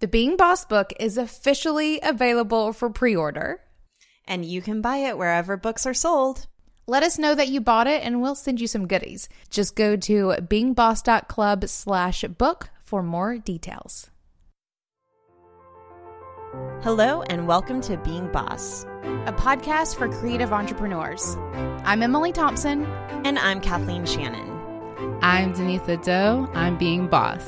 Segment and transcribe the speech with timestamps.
[0.00, 3.60] The Being Boss book is officially available for pre order.
[4.26, 6.46] And you can buy it wherever books are sold.
[6.86, 9.28] Let us know that you bought it and we'll send you some goodies.
[9.50, 14.08] Just go to beingboss.club slash book for more details.
[16.80, 18.84] Hello and welcome to Being Boss,
[19.26, 21.36] a podcast for creative entrepreneurs.
[21.84, 22.86] I'm Emily Thompson.
[23.26, 24.48] And I'm Kathleen Shannon.
[25.20, 26.48] I'm Danetha Doe.
[26.54, 27.46] I'm Being Boss.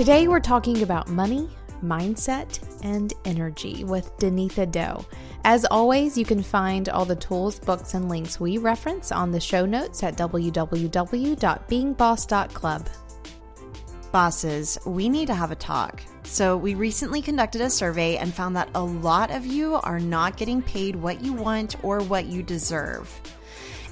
[0.00, 1.50] Today we're talking about money,
[1.84, 5.04] mindset, and energy with Danetha Doe.
[5.44, 9.38] As always, you can find all the tools, books, and links we reference on the
[9.38, 12.88] show notes at www.beingboss.club.
[14.10, 16.02] Bosses, we need to have a talk.
[16.22, 20.38] So, we recently conducted a survey and found that a lot of you are not
[20.38, 23.20] getting paid what you want or what you deserve.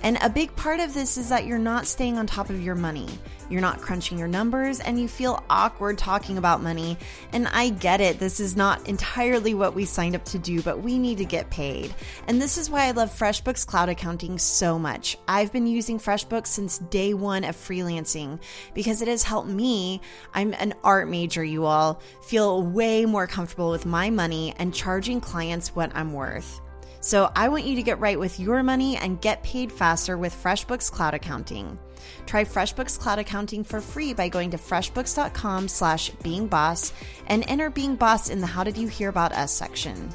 [0.02, 2.76] And a big part of this is that you're not staying on top of your
[2.76, 3.08] money.
[3.50, 6.98] You're not crunching your numbers and you feel awkward talking about money.
[7.32, 10.82] And I get it, this is not entirely what we signed up to do, but
[10.82, 11.94] we need to get paid.
[12.26, 15.16] And this is why I love FreshBooks Cloud Accounting so much.
[15.26, 18.38] I've been using FreshBooks since day one of freelancing
[18.74, 20.00] because it has helped me,
[20.34, 25.20] I'm an art major, you all, feel way more comfortable with my money and charging
[25.20, 26.60] clients what I'm worth.
[27.00, 30.34] So I want you to get right with your money and get paid faster with
[30.34, 31.78] FreshBooks Cloud Accounting.
[32.26, 36.92] Try FreshBooks Cloud Accounting for free by going to freshbooks.com slash beingboss
[37.26, 40.10] and enter Being Boss in the How Did You Hear About Us section.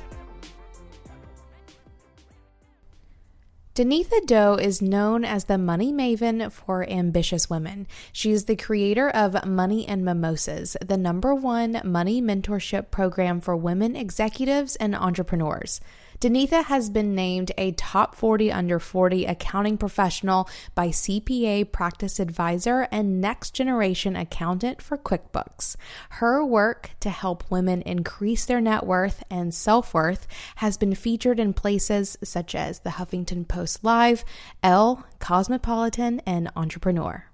[3.76, 7.88] Danetha Doe is known as the money maven for ambitious women.
[8.12, 13.56] She is the creator of Money and Mimosas, the number one money mentorship program for
[13.56, 15.82] women executives and entrepreneurs.
[16.24, 22.88] Danetha has been named a top 40 under 40 accounting professional by CPA Practice Advisor
[22.94, 25.76] and Next Generation Accountant for QuickBooks.
[26.12, 31.42] Her work to help women increase their net worth and self worth has been featured
[31.42, 34.24] in places such as the Huffington Post Live,
[34.64, 37.26] Elle, Cosmopolitan, and Entrepreneur.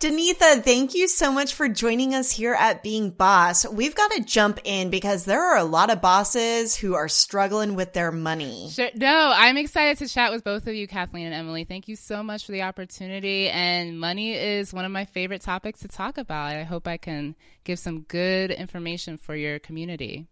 [0.00, 3.66] Danetha, thank you so much for joining us here at Being Boss.
[3.66, 7.74] We've got to jump in because there are a lot of bosses who are struggling
[7.74, 8.70] with their money.
[8.70, 8.90] Sure.
[8.94, 11.64] No, I'm excited to chat with both of you, Kathleen and Emily.
[11.64, 13.48] Thank you so much for the opportunity.
[13.48, 16.54] And money is one of my favorite topics to talk about.
[16.54, 20.28] I hope I can give some good information for your community.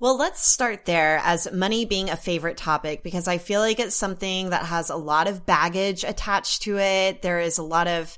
[0.00, 3.94] Well, let's start there as money being a favorite topic because I feel like it's
[3.94, 7.20] something that has a lot of baggage attached to it.
[7.20, 8.16] There is a lot of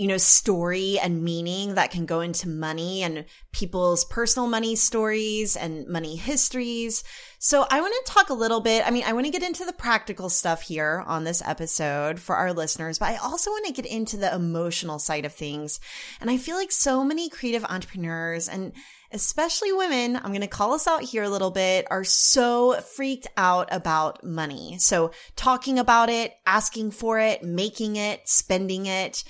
[0.00, 5.56] you know, story and meaning that can go into money and people's personal money stories
[5.56, 7.04] and money histories.
[7.38, 8.82] So I want to talk a little bit.
[8.86, 12.34] I mean, I want to get into the practical stuff here on this episode for
[12.34, 15.80] our listeners, but I also want to get into the emotional side of things.
[16.18, 18.72] And I feel like so many creative entrepreneurs and
[19.12, 23.26] especially women, I'm going to call us out here a little bit, are so freaked
[23.36, 24.78] out about money.
[24.78, 29.24] So talking about it, asking for it, making it, spending it.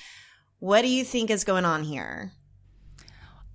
[0.60, 2.32] What do you think is going on here?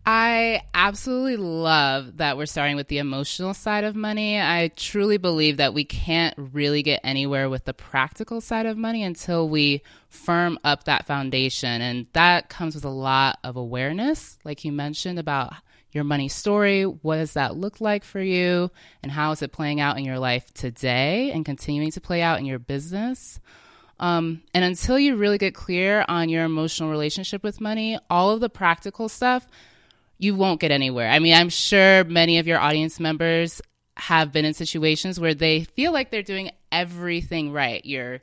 [0.08, 4.40] I absolutely love that we're starting with the emotional side of money.
[4.40, 9.04] I truly believe that we can't really get anywhere with the practical side of money
[9.04, 11.82] until we firm up that foundation.
[11.82, 15.54] And that comes with a lot of awareness, like you mentioned, about
[15.92, 16.84] your money story.
[16.84, 18.70] What does that look like for you?
[19.02, 22.40] And how is it playing out in your life today and continuing to play out
[22.40, 23.40] in your business?
[24.00, 28.42] Um, and until you really get clear on your emotional relationship with money, all of
[28.42, 29.48] the practical stuff,
[30.18, 31.10] you won't get anywhere.
[31.10, 33.62] I mean, I'm sure many of your audience members
[33.98, 37.84] have been in situations where they feel like they're doing everything right.
[37.86, 38.22] You're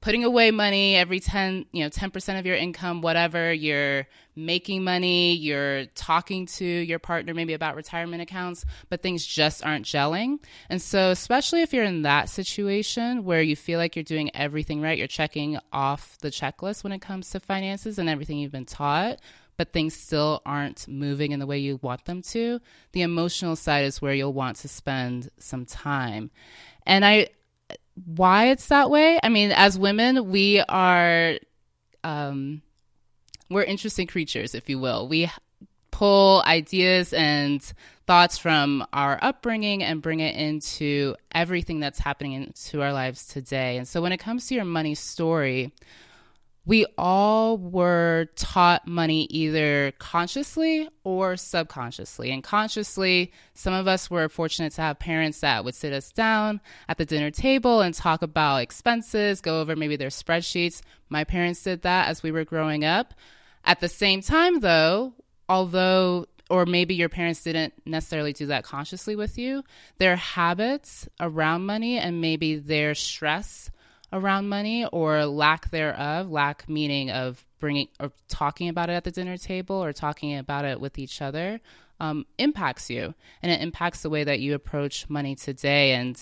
[0.00, 5.34] putting away money every 10 you know 10% of your income whatever you're making money
[5.34, 10.38] you're talking to your partner maybe about retirement accounts but things just aren't gelling.
[10.68, 14.80] And so especially if you're in that situation where you feel like you're doing everything
[14.80, 18.64] right you're checking off the checklist when it comes to finances and everything you've been
[18.64, 19.18] taught
[19.56, 22.60] but things still aren't moving in the way you want them to
[22.92, 26.30] the emotional side is where you'll want to spend some time.
[26.86, 27.28] And i
[28.04, 29.18] why it's that way.
[29.22, 31.38] I mean, as women, we are
[32.04, 32.62] um,
[33.48, 35.08] we're interesting creatures, if you will.
[35.08, 35.30] We
[35.90, 37.62] pull ideas and
[38.06, 43.76] thoughts from our upbringing and bring it into everything that's happening into our lives today.
[43.76, 45.72] And so when it comes to your money story,
[46.66, 52.30] we all were taught money either consciously or subconsciously.
[52.30, 56.60] And consciously, some of us were fortunate to have parents that would sit us down
[56.88, 60.82] at the dinner table and talk about expenses, go over maybe their spreadsheets.
[61.08, 63.14] My parents did that as we were growing up.
[63.64, 65.14] At the same time, though,
[65.48, 69.62] although or maybe your parents didn't necessarily do that consciously with you,
[69.98, 73.70] their habits around money and maybe their stress
[74.12, 79.10] around money or lack thereof, lack meaning of bringing or talking about it at the
[79.10, 81.60] dinner table or talking about it with each other,
[82.00, 85.92] um, impacts you, and it impacts the way that you approach money today.
[85.92, 86.18] And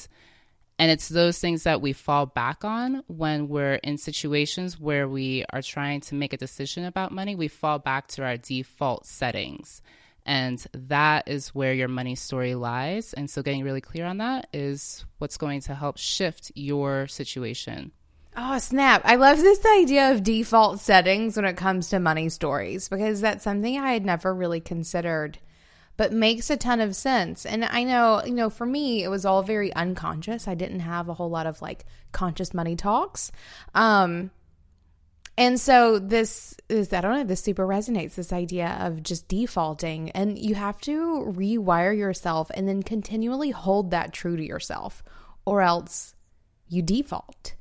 [0.80, 5.44] and it's those things that we fall back on when we're in situations where we
[5.50, 7.34] are trying to make a decision about money.
[7.34, 9.82] We fall back to our default settings.
[10.28, 13.14] And that is where your money story lies.
[13.14, 17.92] And so, getting really clear on that is what's going to help shift your situation.
[18.36, 19.00] Oh, snap.
[19.06, 23.42] I love this idea of default settings when it comes to money stories because that's
[23.42, 25.38] something I had never really considered
[25.98, 27.44] but makes a ton of sense.
[27.44, 30.46] And I know, you know, for me, it was all very unconscious.
[30.46, 33.32] I didn't have a whole lot of like conscious money talks.
[33.74, 34.30] Um,
[35.38, 40.10] and so this is, I don't know, this super resonates this idea of just defaulting.
[40.10, 45.04] And you have to rewire yourself and then continually hold that true to yourself,
[45.46, 46.16] or else
[46.66, 47.54] you default.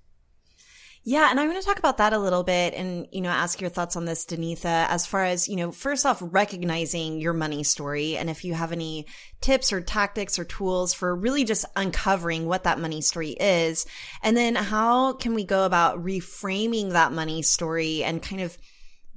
[1.09, 3.61] Yeah, and I want to talk about that a little bit and, you know, ask
[3.61, 7.63] your thoughts on this, Danetha, as far as, you know, first off, recognizing your money
[7.63, 8.17] story.
[8.17, 9.05] And if you have any
[9.39, 13.85] tips or tactics or tools for really just uncovering what that money story is.
[14.21, 18.57] And then how can we go about reframing that money story and kind of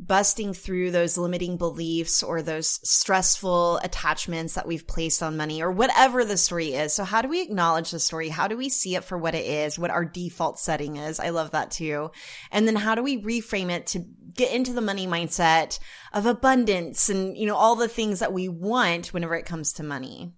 [0.07, 5.71] busting through those limiting beliefs or those stressful attachments that we've placed on money or
[5.71, 6.95] whatever the story is.
[6.95, 8.31] So how do we acknowledge the story?
[8.31, 11.21] How do we see it for what it is, what our default setting is?
[11.21, 12.11] I love that too.
[12.51, 15.79] And then how do we reframe it to get into the money mindset
[16.13, 19.83] of abundance and, you know, all the things that we want whenever it comes to
[19.83, 20.33] money?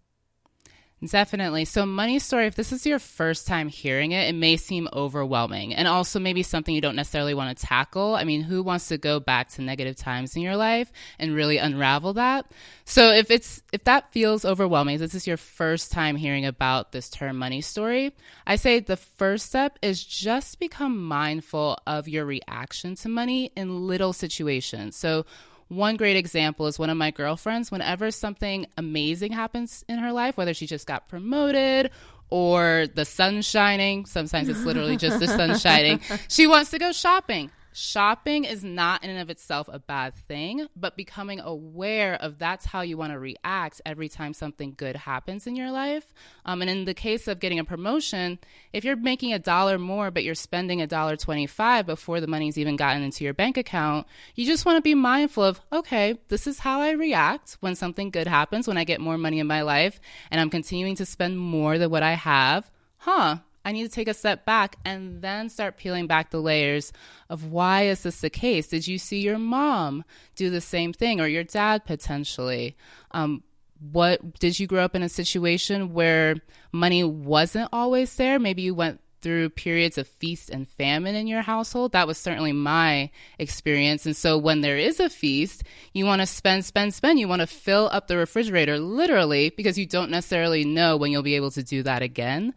[1.04, 1.64] Definitely.
[1.64, 5.74] So, money story, if this is your first time hearing it, it may seem overwhelming
[5.74, 8.14] and also maybe something you don't necessarily want to tackle.
[8.14, 11.58] I mean, who wants to go back to negative times in your life and really
[11.58, 12.46] unravel that?
[12.84, 17.10] So, if it's if that feels overwhelming, this is your first time hearing about this
[17.10, 18.14] term money story,
[18.46, 23.88] I say the first step is just become mindful of your reaction to money in
[23.88, 24.94] little situations.
[24.94, 25.26] So,
[25.72, 30.36] one great example is one of my girlfriends, whenever something amazing happens in her life,
[30.36, 31.90] whether she just got promoted
[32.30, 36.92] or the sun's shining, sometimes it's literally just the sun shining, she wants to go
[36.92, 42.38] shopping shopping is not in and of itself a bad thing, but becoming aware of
[42.38, 46.12] that's how you want to react every time something good happens in your life.
[46.44, 48.38] Um, and in the case of getting a promotion,
[48.72, 52.58] if you're making a dollar more, but you're spending a dollar twenty-five before the money's
[52.58, 56.46] even gotten into your bank account, you just want to be mindful of, okay, this
[56.46, 59.62] is how I react when something good happens, when I get more money in my
[59.62, 62.70] life, and I'm continuing to spend more than what I have.
[62.98, 66.92] Huh, I need to take a step back and then start peeling back the layers
[67.28, 68.68] of why is this the case?
[68.68, 70.04] Did you see your mom
[70.34, 72.76] do the same thing or your dad potentially?
[73.12, 73.42] Um,
[73.90, 76.36] what did you grow up in a situation where
[76.70, 78.38] money wasn't always there?
[78.38, 81.92] Maybe you went through periods of feast and famine in your household.
[81.92, 84.04] That was certainly my experience.
[84.04, 85.62] And so when there is a feast,
[85.92, 87.18] you want to spend, spend, spend.
[87.18, 91.22] You want to fill up the refrigerator literally because you don't necessarily know when you'll
[91.22, 92.52] be able to do that again.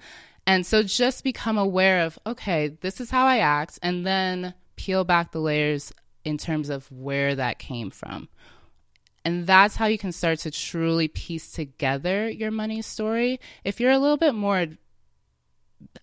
[0.47, 5.03] And so just become aware of, okay, this is how I act, and then peel
[5.03, 5.91] back the layers
[6.23, 8.29] in terms of where that came from.
[9.23, 13.39] And that's how you can start to truly piece together your money story.
[13.63, 14.67] If you're a little bit more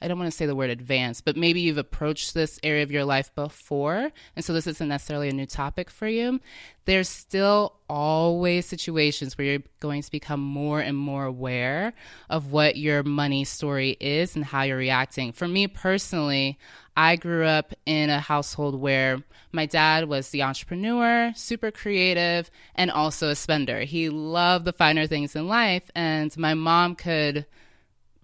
[0.00, 2.91] I don't want to say the word advanced, but maybe you've approached this area of
[2.91, 6.41] your life before, and so this isn't necessarily a new topic for you.
[6.85, 11.95] There's still always situations where you're going to become more and more aware
[12.29, 15.33] of what your money story is and how you're reacting.
[15.33, 16.59] For me personally,
[16.97, 22.91] I grew up in a household where my dad was the entrepreneur, super creative, and
[22.91, 23.81] also a spender.
[23.81, 27.47] He loved the finer things in life, and my mom could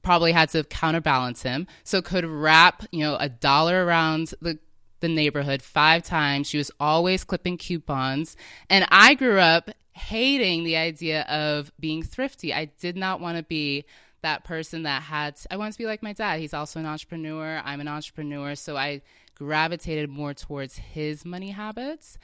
[0.08, 1.66] probably had to counterbalance him.
[1.84, 4.58] So could wrap, you know, a dollar around the
[5.00, 6.48] the neighborhood five times.
[6.48, 8.34] She was always clipping coupons.
[8.70, 12.54] And I grew up hating the idea of being thrifty.
[12.54, 13.84] I did not want to be
[14.22, 16.40] that person that had I wanted to be like my dad.
[16.40, 17.60] He's also an entrepreneur.
[17.62, 19.02] I'm an entrepreneur, so I
[19.34, 22.16] gravitated more towards his money habits.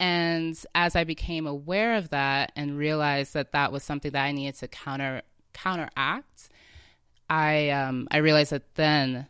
[0.00, 4.32] And as I became aware of that and realized that that was something that I
[4.32, 6.48] needed to counter counteract,
[7.28, 9.26] I um, I realized that then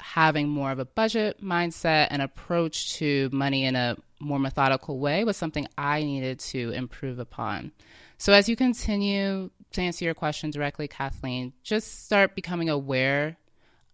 [0.00, 5.24] having more of a budget mindset and approach to money in a more methodical way
[5.24, 7.72] was something I needed to improve upon.
[8.16, 13.36] So as you continue to answer your question directly, Kathleen, just start becoming aware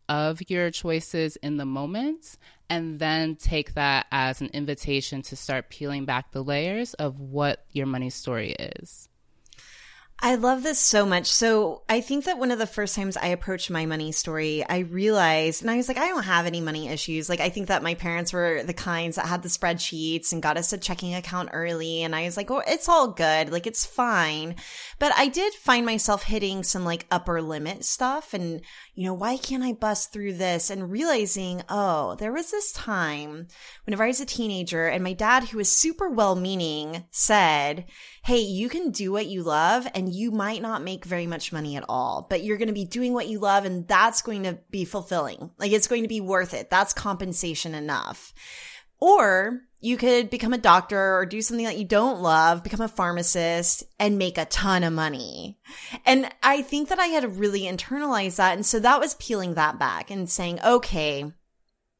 [0.09, 2.37] of your choices in the moment
[2.69, 7.65] and then take that as an invitation to start peeling back the layers of what
[7.73, 9.09] your money story is.
[10.21, 11.27] I love this so much.
[11.27, 14.79] So I think that one of the first times I approached my money story, I
[14.79, 17.29] realized, and I was like, I don't have any money issues.
[17.29, 20.57] Like, I think that my parents were the kinds that had the spreadsheets and got
[20.57, 22.03] us a checking account early.
[22.03, 23.53] And I was like, oh, it's all good.
[23.53, 24.55] Like, it's fine.
[24.99, 28.63] But I did find myself hitting some like upper limit stuff and,
[28.95, 30.71] you know, why can't I bust through this?
[30.71, 33.49] And realizing, oh, there was this time
[33.85, 37.87] whenever I was a teenager and my dad, who was super well meaning, said,
[38.25, 41.77] Hey, you can do what you love and you might not make very much money
[41.77, 44.59] at all, but you're going to be doing what you love and that's going to
[44.71, 45.51] be fulfilling.
[45.59, 46.71] Like it's going to be worth it.
[46.71, 48.33] That's compensation enough.
[49.01, 52.89] Or you could become a doctor or do something that you don't love, become a
[52.89, 55.59] pharmacist and make a ton of money.
[56.07, 58.55] And I think that I had really internalized that.
[58.55, 61.33] And so that was peeling that back and saying, okay,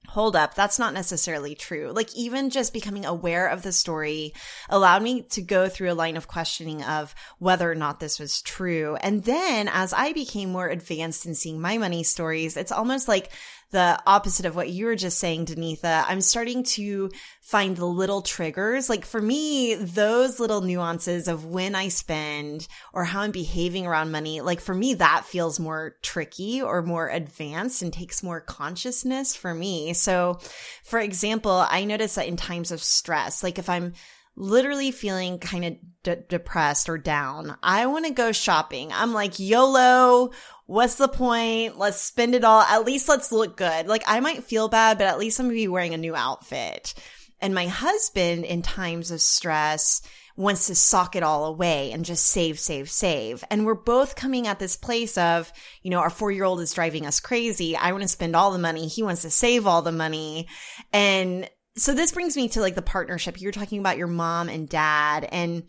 [0.09, 1.93] hold up, that's not necessarily true.
[1.93, 4.33] Like even just becoming aware of the story
[4.69, 8.41] allowed me to go through a line of questioning of whether or not this was
[8.41, 8.97] true.
[9.01, 13.31] And then as I became more advanced in seeing my money stories, it's almost like
[13.75, 16.05] the opposite of what you were just saying, Danetha.
[16.07, 18.89] I'm starting to find the little triggers.
[18.89, 24.13] Like for me, those little nuances of when I spend or how I'm behaving around
[24.13, 29.35] money, like for me, that feels more tricky or more advanced and takes more consciousness
[29.35, 29.93] for me.
[29.93, 30.39] So
[30.85, 33.95] for example, I notice that in times of stress, like if I'm
[34.37, 38.93] literally feeling kind of de- depressed or down, I want to go shopping.
[38.93, 40.31] I'm like, YOLO,
[40.67, 41.79] what's the point?
[41.79, 42.63] Let's spend it all.
[42.63, 43.87] At least let's look good.
[43.87, 46.15] Like I might feel bad, but at least I'm going to be wearing a new
[46.15, 46.95] outfit.
[47.41, 50.03] And my husband in times of stress
[50.37, 53.45] wants to sock it all away and just save, save, save.
[53.51, 55.53] And we're both coming at this place of,
[55.83, 57.77] you know, our four year old is driving us crazy.
[57.77, 58.89] I want to spend all the money.
[58.89, 60.49] He wants to save all the money.
[60.93, 63.41] And so this brings me to like the partnership.
[63.41, 65.65] You're talking about your mom and dad and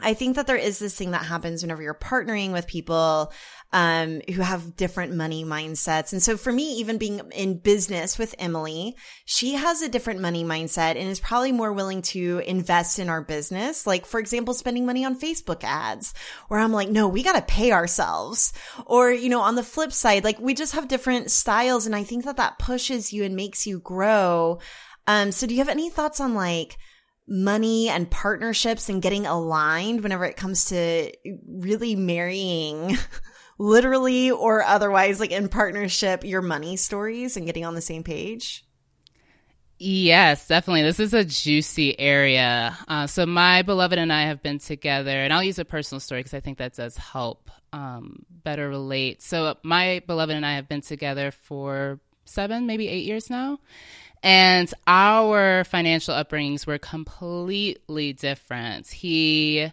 [0.00, 3.32] I think that there is this thing that happens whenever you're partnering with people
[3.72, 6.12] um, who have different money mindsets.
[6.12, 10.44] And so for me, even being in business with Emily, she has a different money
[10.44, 13.86] mindset and is probably more willing to invest in our business.
[13.86, 16.14] Like, for example, spending money on Facebook ads,
[16.48, 18.52] where I'm like, no, we got to pay ourselves.
[18.86, 21.86] Or, you know, on the flip side, like we just have different styles.
[21.86, 24.60] And I think that that pushes you and makes you grow.
[25.06, 26.78] Um, so do you have any thoughts on like,
[27.28, 31.12] money and partnerships and getting aligned whenever it comes to
[31.46, 32.96] really marrying
[33.58, 38.64] literally or otherwise like in partnership your money stories and getting on the same page
[39.80, 40.82] Yes, definitely.
[40.82, 42.76] This is a juicy area.
[42.88, 46.20] Uh, so, my beloved and I have been together, and I'll use a personal story
[46.20, 49.22] because I think that does help um, better relate.
[49.22, 53.60] So, my beloved and I have been together for seven, maybe eight years now.
[54.22, 58.88] And our financial upbringings were completely different.
[58.88, 59.70] He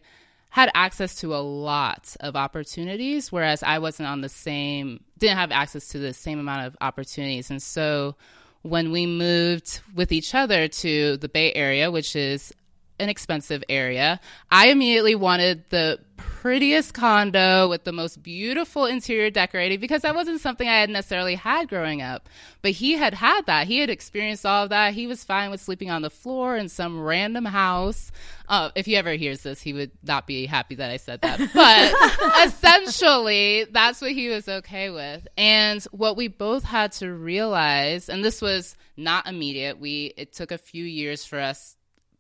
[0.50, 5.52] had access to a lot of opportunities, whereas I wasn't on the same, didn't have
[5.52, 7.52] access to the same amount of opportunities.
[7.52, 8.16] And so
[8.62, 12.54] when we moved with each other to the Bay Area, which is
[13.00, 14.20] an expensive area.
[14.50, 20.40] I immediately wanted the prettiest condo with the most beautiful interior decorating because that wasn't
[20.40, 22.30] something I had necessarily had growing up.
[22.62, 23.68] But he had had that.
[23.68, 24.94] He had experienced all of that.
[24.94, 28.12] He was fine with sleeping on the floor in some random house.
[28.48, 31.40] Uh, if he ever hears this, he would not be happy that I said that.
[31.54, 35.28] But essentially, that's what he was okay with.
[35.38, 40.52] And what we both had to realize, and this was not immediate, we it took
[40.52, 41.76] a few years for us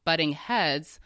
[0.06, 1.00] butting heads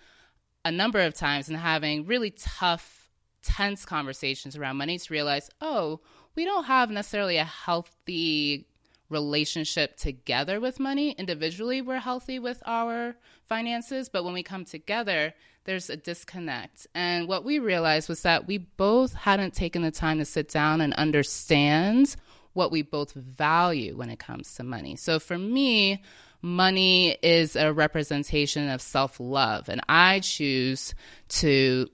[0.65, 3.10] a number of times and having really tough,
[3.41, 6.01] tense conversations around money to realize, oh,
[6.36, 8.68] we don't have necessarily a healthy
[9.10, 11.12] relationship together with money.
[11.12, 13.15] Individually, we're healthy with our
[13.48, 15.34] finances, but when we come together,
[15.65, 16.88] there's a disconnect.
[16.94, 20.82] And what we realized was that we both hadn't taken the time to sit down
[20.82, 22.15] and understand
[22.53, 24.96] what we both value when it comes to money.
[24.96, 26.03] So for me,
[26.41, 29.69] money is a representation of self love.
[29.69, 30.93] And I choose
[31.29, 31.89] to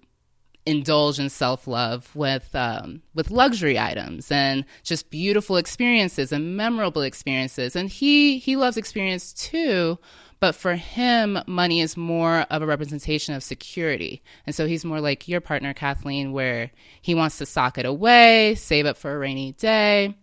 [0.66, 7.02] indulge in self love with um, with luxury items and just beautiful experiences and memorable
[7.02, 7.76] experiences.
[7.76, 10.00] And he he loves experience too,
[10.40, 14.22] but for him, money is more of a representation of security.
[14.46, 16.72] And so he's more like your partner, Kathleen, where
[17.02, 20.16] he wants to sock it away, save up for a rainy day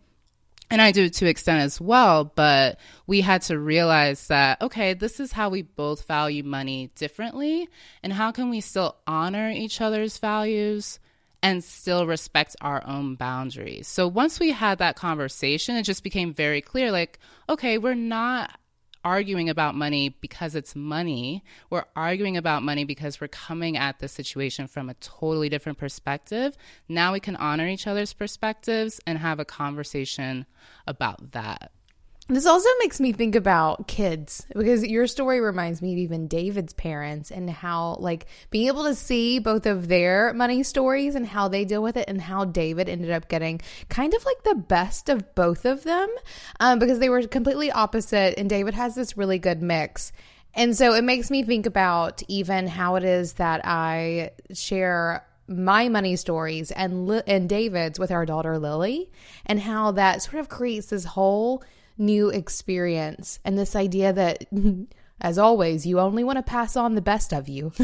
[0.72, 5.20] and I do to extent as well, but we had to realize that, okay, this
[5.20, 7.68] is how we both value money differently.
[8.02, 10.98] And how can we still honor each other's values
[11.42, 13.88] and still respect our own boundaries.
[13.88, 18.58] So once we had that conversation, it just became very clear like, okay, we're not
[19.04, 21.42] arguing about money because it's money.
[21.70, 26.56] We're arguing about money because we're coming at the situation from a totally different perspective.
[26.88, 30.46] Now we can honor each other's perspectives and have a conversation
[30.86, 31.72] about that.
[32.32, 36.72] This also makes me think about kids because your story reminds me of even David's
[36.72, 41.48] parents and how, like, being able to see both of their money stories and how
[41.48, 43.60] they deal with it, and how David ended up getting
[43.90, 46.08] kind of like the best of both of them
[46.58, 48.38] um, because they were completely opposite.
[48.38, 50.10] And David has this really good mix.
[50.54, 55.90] And so it makes me think about even how it is that I share my
[55.90, 59.10] money stories and and David's with our daughter Lily,
[59.44, 61.62] and how that sort of creates this whole
[62.02, 63.38] new experience.
[63.44, 64.44] And this idea that
[65.20, 67.72] as always you only want to pass on the best of you.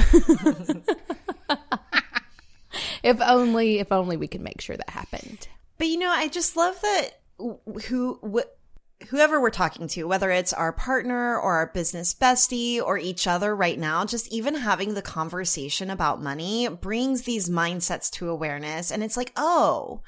[3.02, 5.48] If only if only we could make sure that happened.
[5.78, 7.20] But you know i just love that
[7.86, 12.98] who wh- whoever we're talking to whether it's our partner or our business bestie or
[12.98, 18.28] each other right now just even having the conversation about money brings these mindsets to
[18.28, 18.90] awareness.
[18.90, 20.02] And it's like oh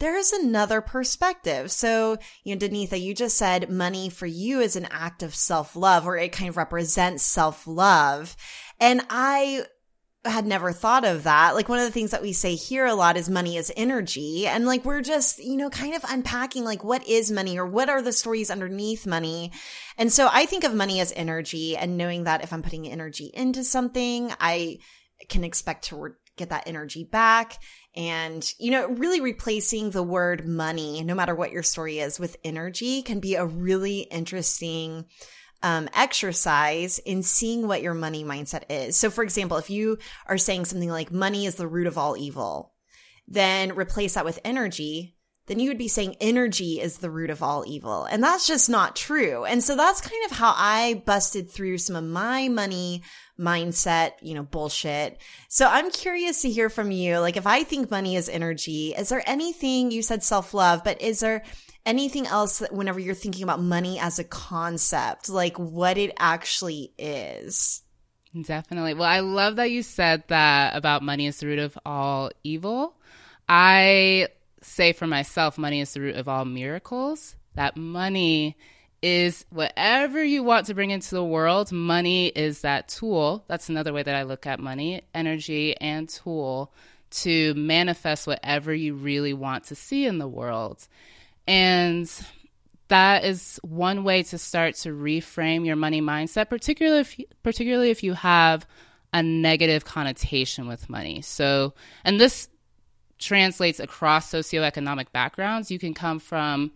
[0.00, 1.70] there is another perspective.
[1.70, 5.76] So, you know, Danetha, you just said money for you is an act of self
[5.76, 8.36] love or it kind of represents self love.
[8.80, 9.64] And I
[10.24, 11.54] had never thought of that.
[11.54, 14.46] Like one of the things that we say here a lot is money is energy.
[14.46, 17.88] And like we're just, you know, kind of unpacking like what is money or what
[17.88, 19.52] are the stories underneath money.
[19.96, 23.30] And so I think of money as energy and knowing that if I'm putting energy
[23.32, 24.78] into something, I
[25.28, 27.58] can expect to re- get that energy back.
[27.94, 32.36] And, you know, really replacing the word money, no matter what your story is, with
[32.44, 35.06] energy can be a really interesting
[35.62, 38.96] um, exercise in seeing what your money mindset is.
[38.96, 42.16] So, for example, if you are saying something like money is the root of all
[42.16, 42.72] evil,
[43.28, 45.16] then replace that with energy
[45.50, 48.04] then you would be saying energy is the root of all evil.
[48.04, 49.44] And that's just not true.
[49.44, 53.02] And so that's kind of how I busted through some of my money
[53.36, 55.20] mindset, you know, bullshit.
[55.48, 57.18] So I'm curious to hear from you.
[57.18, 61.02] Like, if I think money is energy, is there anything you said self love, but
[61.02, 61.42] is there
[61.84, 66.92] anything else that whenever you're thinking about money as a concept, like what it actually
[66.96, 67.82] is?
[68.40, 68.94] Definitely.
[68.94, 72.94] Well, I love that you said that about money is the root of all evil.
[73.48, 74.28] I
[74.62, 77.36] say for myself, money is the root of all miracles.
[77.54, 78.56] That money
[79.02, 83.44] is whatever you want to bring into the world, money is that tool.
[83.48, 86.72] That's another way that I look at money, energy, and tool
[87.10, 90.86] to manifest whatever you really want to see in the world.
[91.46, 92.10] And
[92.88, 98.02] that is one way to start to reframe your money mindset, particularly if, particularly if
[98.02, 98.66] you have
[99.12, 101.20] a negative connotation with money.
[101.22, 102.48] So, and this
[103.20, 105.70] translates across socioeconomic backgrounds.
[105.70, 106.72] You can come from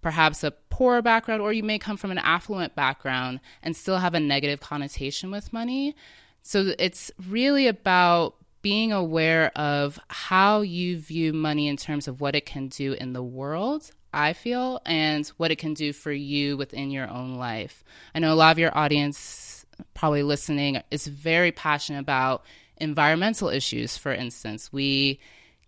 [0.00, 4.14] perhaps a poor background, or you may come from an affluent background and still have
[4.14, 5.96] a negative connotation with money.
[6.42, 12.36] So it's really about being aware of how you view money in terms of what
[12.36, 16.56] it can do in the world, I feel, and what it can do for you
[16.56, 17.82] within your own life.
[18.14, 22.44] I know a lot of your audience, probably listening, is very passionate about
[22.76, 24.72] environmental issues, for instance.
[24.72, 25.20] We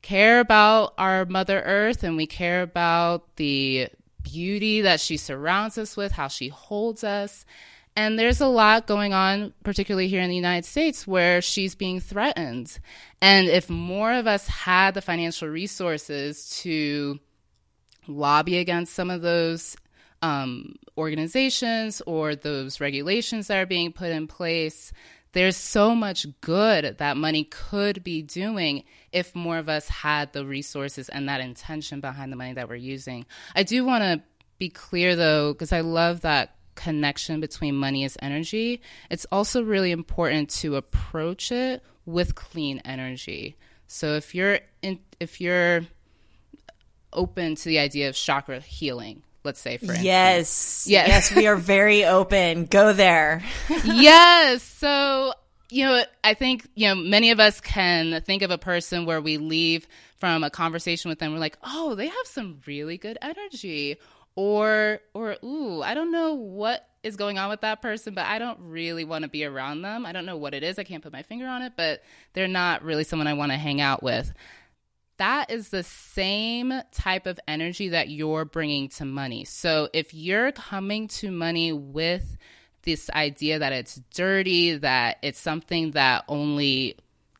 [0.02, 3.88] care about our Mother Earth and we care about the
[4.22, 7.44] beauty that she surrounds us with, how she holds us.
[7.96, 12.00] And there's a lot going on, particularly here in the United States, where she's being
[12.00, 12.78] threatened.
[13.20, 17.18] And if more of us had the financial resources to
[18.06, 19.76] lobby against some of those
[20.22, 24.92] um, organizations or those regulations that are being put in place,
[25.32, 30.44] there's so much good that money could be doing if more of us had the
[30.44, 33.26] resources and that intention behind the money that we're using.
[33.54, 34.22] I do want to
[34.58, 38.80] be clear though, because I love that connection between money as energy.
[39.10, 43.56] It's also really important to approach it with clean energy.
[43.86, 45.82] So if you're in, if you're
[47.12, 50.04] open to the idea of chakra healing, let's say for instance.
[50.04, 50.86] Yes.
[50.88, 52.66] Yes, yes we are very open.
[52.66, 53.42] Go there.
[53.84, 54.62] yes.
[54.62, 55.32] So,
[55.70, 59.20] you know, I think, you know, many of us can think of a person where
[59.20, 59.86] we leave
[60.18, 63.96] from a conversation with them we're like, "Oh, they have some really good energy."
[64.36, 68.38] Or or ooh, I don't know what is going on with that person, but I
[68.38, 70.04] don't really want to be around them.
[70.04, 70.78] I don't know what it is.
[70.78, 72.02] I can't put my finger on it, but
[72.34, 74.32] they're not really someone I want to hang out with
[75.20, 79.44] that is the same type of energy that you're bringing to money.
[79.44, 82.38] So if you're coming to money with
[82.84, 86.96] this idea that it's dirty, that it's something that only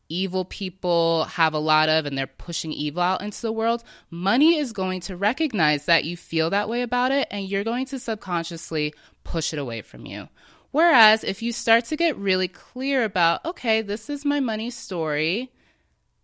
[0.09, 4.59] evil people have a lot of and they're pushing evil out into the world, money
[4.59, 7.97] is going to recognize that you feel that way about it and you're going to
[7.97, 10.29] subconsciously push it away from you.
[10.69, 15.51] Whereas if you start to get really clear about, okay, this is my money story,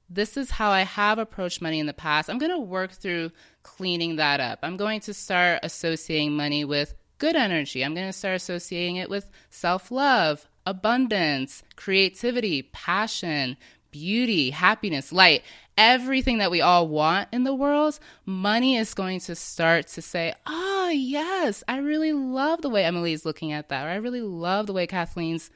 [0.10, 3.32] this is how I have approached money in the past, I'm going to work through
[3.63, 4.60] cleaning that up.
[4.63, 7.84] I'm going to start associating money with good energy.
[7.84, 13.58] I'm going to start associating it with self love, abundance, creativity, passion,
[13.91, 15.43] beauty, happiness, light,
[15.78, 20.34] everything that we all want in the world, money is going to start to say,
[20.46, 24.67] oh, yes, I really love the way Emily's looking at that, or I really love
[24.67, 25.50] the way Kathleen's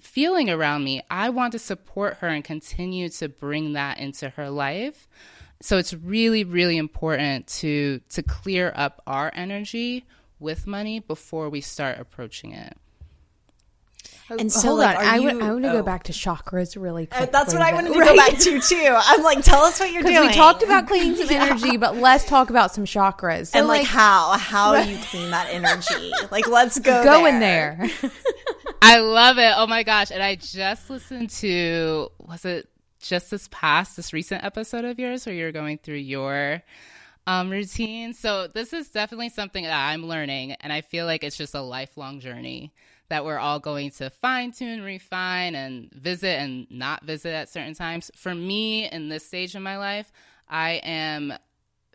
[0.00, 1.02] feeling around me.
[1.10, 5.08] I want to support her and continue to bring that into her life.
[5.60, 10.04] So it's really, really important to to clear up our energy
[10.40, 12.76] with money before we start approaching it.
[14.38, 15.72] And so, hold like, on, I, you, w- I want to oh.
[15.72, 17.22] go back to chakras really quick.
[17.22, 18.08] Uh, that's what I wanted to right?
[18.10, 18.96] go back to too.
[18.96, 20.28] I'm like, tell us what you're doing.
[20.28, 21.44] We talked about cleaning some yeah.
[21.44, 23.48] energy, but let's talk about some chakras.
[23.48, 26.12] So and like, like how how do you clean that energy?
[26.30, 27.28] like, let's go go there.
[27.28, 27.90] in there.
[28.82, 29.52] I love it.
[29.56, 30.10] Oh my gosh!
[30.10, 32.68] And I just listened to was it
[33.00, 36.62] just this past this recent episode of yours where you're going through your
[37.26, 38.14] um, routine.
[38.14, 41.60] So this is definitely something that I'm learning, and I feel like it's just a
[41.60, 42.72] lifelong journey
[43.12, 47.74] that we're all going to fine tune, refine, and visit and not visit at certain
[47.74, 48.10] times.
[48.16, 50.10] For me, in this stage of my life,
[50.48, 51.34] I am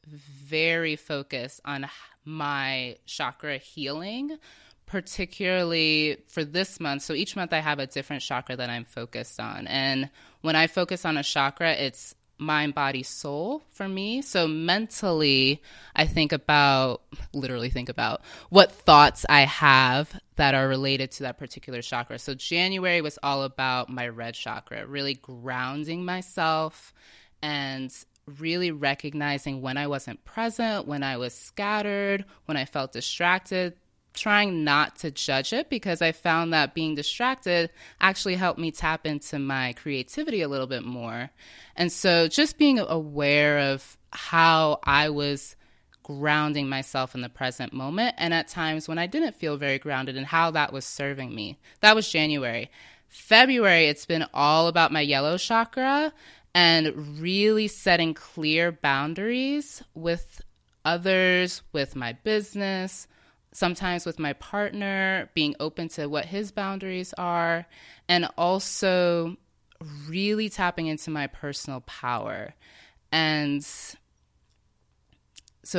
[0.06, 1.88] very focused on
[2.23, 4.38] my chakra healing,
[4.86, 7.01] particularly for this month.
[7.01, 9.65] So each month I have a different chakra that I'm focused on.
[9.65, 14.21] And when I focus on a chakra, it's mind, body, soul for me.
[14.21, 15.62] So mentally,
[15.95, 17.02] I think about,
[17.34, 22.19] literally think about what thoughts I have that are related to that particular chakra.
[22.19, 26.93] So January was all about my red chakra, really grounding myself
[27.41, 27.91] and
[28.39, 33.73] really recognizing when I wasn't present, when I was scattered, when I felt distracted,
[34.17, 37.69] trying not to judge it because I found that being distracted
[38.01, 41.30] actually helped me tap into my creativity a little bit more.
[41.75, 45.56] And so just being aware of how I was
[46.03, 50.15] grounding myself in the present moment and at times when I didn't feel very grounded
[50.15, 51.58] and how that was serving me.
[51.82, 52.71] That was January.
[53.10, 56.13] February, it's been all about my yellow chakra
[56.56, 60.41] and really setting clear boundaries with
[60.86, 63.08] others, with my business,
[63.58, 67.65] sometimes with my partner, being open to what his boundaries are,
[68.08, 69.36] and also
[70.08, 72.54] really tapping into my personal power.
[73.12, 74.06] And so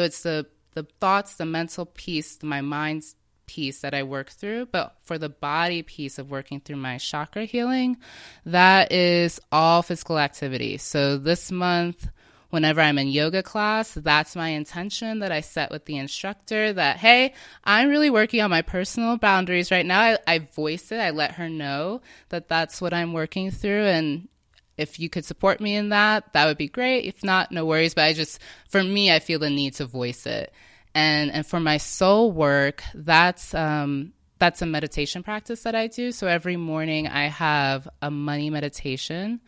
[0.03, 3.15] it's the the thoughts, the mental piece, my mind's
[3.47, 7.45] piece that I work through, but for the body piece of working through my chakra
[7.45, 7.97] healing,
[8.45, 10.79] that is all physical activity.
[10.79, 12.09] So this month
[12.51, 16.97] whenever I'm in yoga class, that's my intention that I set with the instructor that,
[16.97, 17.35] hey,
[17.65, 20.01] I'm really working on my personal boundaries right now.
[20.01, 23.85] I, I voice it, I let her know that that's what I'm working through.
[23.85, 24.29] And
[24.77, 27.05] if you could support me in that, that would be great.
[27.05, 27.95] If not, no worries.
[27.95, 30.53] But I just, for me, I feel the need to voice it.
[30.95, 36.13] And, and for my soul work, that's, um, that's a meditation practice that I do.
[36.13, 39.41] So every morning I have a money meditation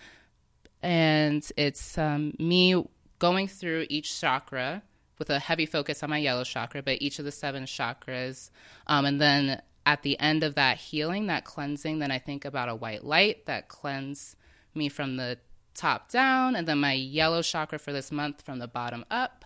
[0.83, 2.85] and it's um, me
[3.19, 4.83] going through each chakra
[5.19, 8.51] with a heavy focus on my yellow chakra, but each of the seven chakras.
[8.87, 12.69] Um, and then at the end of that healing, that cleansing, then I think about
[12.69, 14.37] a white light that cleanse
[14.75, 15.39] me from the
[15.75, 19.45] top down, and then my yellow chakra for this month from the bottom up.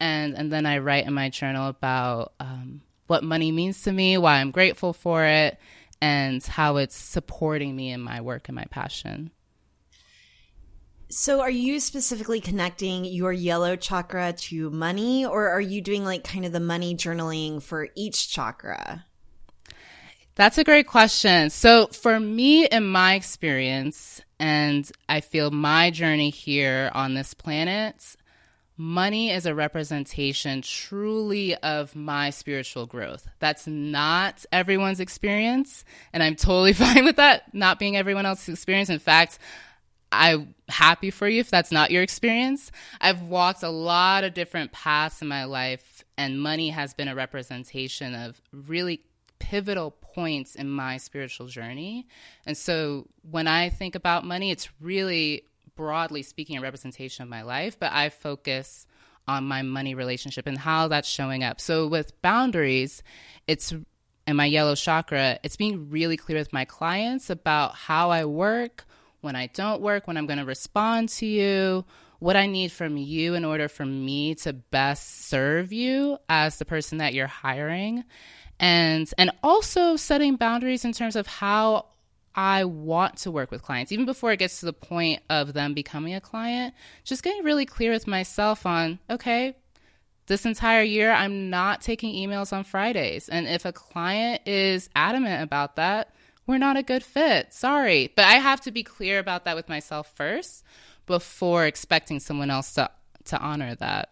[0.00, 4.16] And, and then I write in my journal about um, what money means to me,
[4.18, 5.58] why I'm grateful for it,
[6.00, 9.32] and how it's supporting me in my work and my passion.
[11.10, 16.22] So, are you specifically connecting your yellow chakra to money, or are you doing like
[16.22, 19.06] kind of the money journaling for each chakra?
[20.34, 21.48] That's a great question.
[21.48, 28.14] So, for me, in my experience, and I feel my journey here on this planet,
[28.76, 33.26] money is a representation truly of my spiritual growth.
[33.38, 38.90] That's not everyone's experience, and I'm totally fine with that not being everyone else's experience.
[38.90, 39.38] In fact,
[40.10, 42.70] I'm happy for you if that's not your experience.
[43.00, 47.14] I've walked a lot of different paths in my life, and money has been a
[47.14, 49.02] representation of really
[49.38, 52.06] pivotal points in my spiritual journey.
[52.46, 55.44] And so when I think about money, it's really
[55.76, 58.86] broadly speaking a representation of my life, but I focus
[59.28, 61.60] on my money relationship and how that's showing up.
[61.60, 63.02] So with boundaries,
[63.46, 63.72] it's
[64.26, 68.86] in my yellow chakra, it's being really clear with my clients about how I work,
[69.20, 71.84] when I don't work, when I'm going to respond to you,
[72.18, 76.64] what I need from you in order for me to best serve you as the
[76.64, 78.04] person that you're hiring.
[78.60, 81.86] And and also setting boundaries in terms of how
[82.34, 85.74] I want to work with clients, even before it gets to the point of them
[85.74, 89.56] becoming a client, just getting really clear with myself on, okay,
[90.26, 93.28] this entire year, I'm not taking emails on Fridays.
[93.28, 96.14] And if a client is adamant about that,
[96.48, 97.52] we're not a good fit.
[97.52, 98.10] Sorry.
[98.16, 100.64] But I have to be clear about that with myself first
[101.06, 102.90] before expecting someone else to,
[103.26, 104.10] to honor that.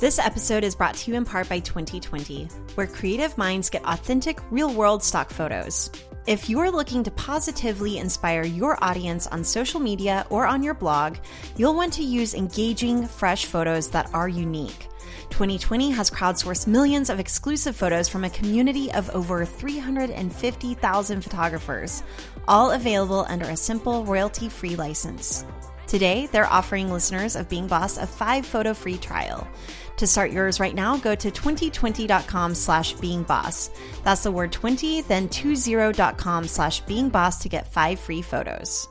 [0.00, 4.38] This episode is brought to you in part by Twenty20, where creative minds get authentic,
[4.50, 5.90] real world stock photos.
[6.26, 11.16] If you're looking to positively inspire your audience on social media or on your blog,
[11.56, 14.88] you'll want to use engaging, fresh photos that are unique.
[15.30, 22.02] Twenty20 has crowdsourced millions of exclusive photos from a community of over 350,000 photographers,
[22.46, 25.44] all available under a simple royalty free license.
[25.86, 29.48] Today, they're offering listeners of Being Boss a five photo free trial.
[29.96, 33.70] To start yours right now, go to 2020.com slash being boss.
[34.04, 38.88] That's the word 20, then 20.com slash being boss to get five free photos.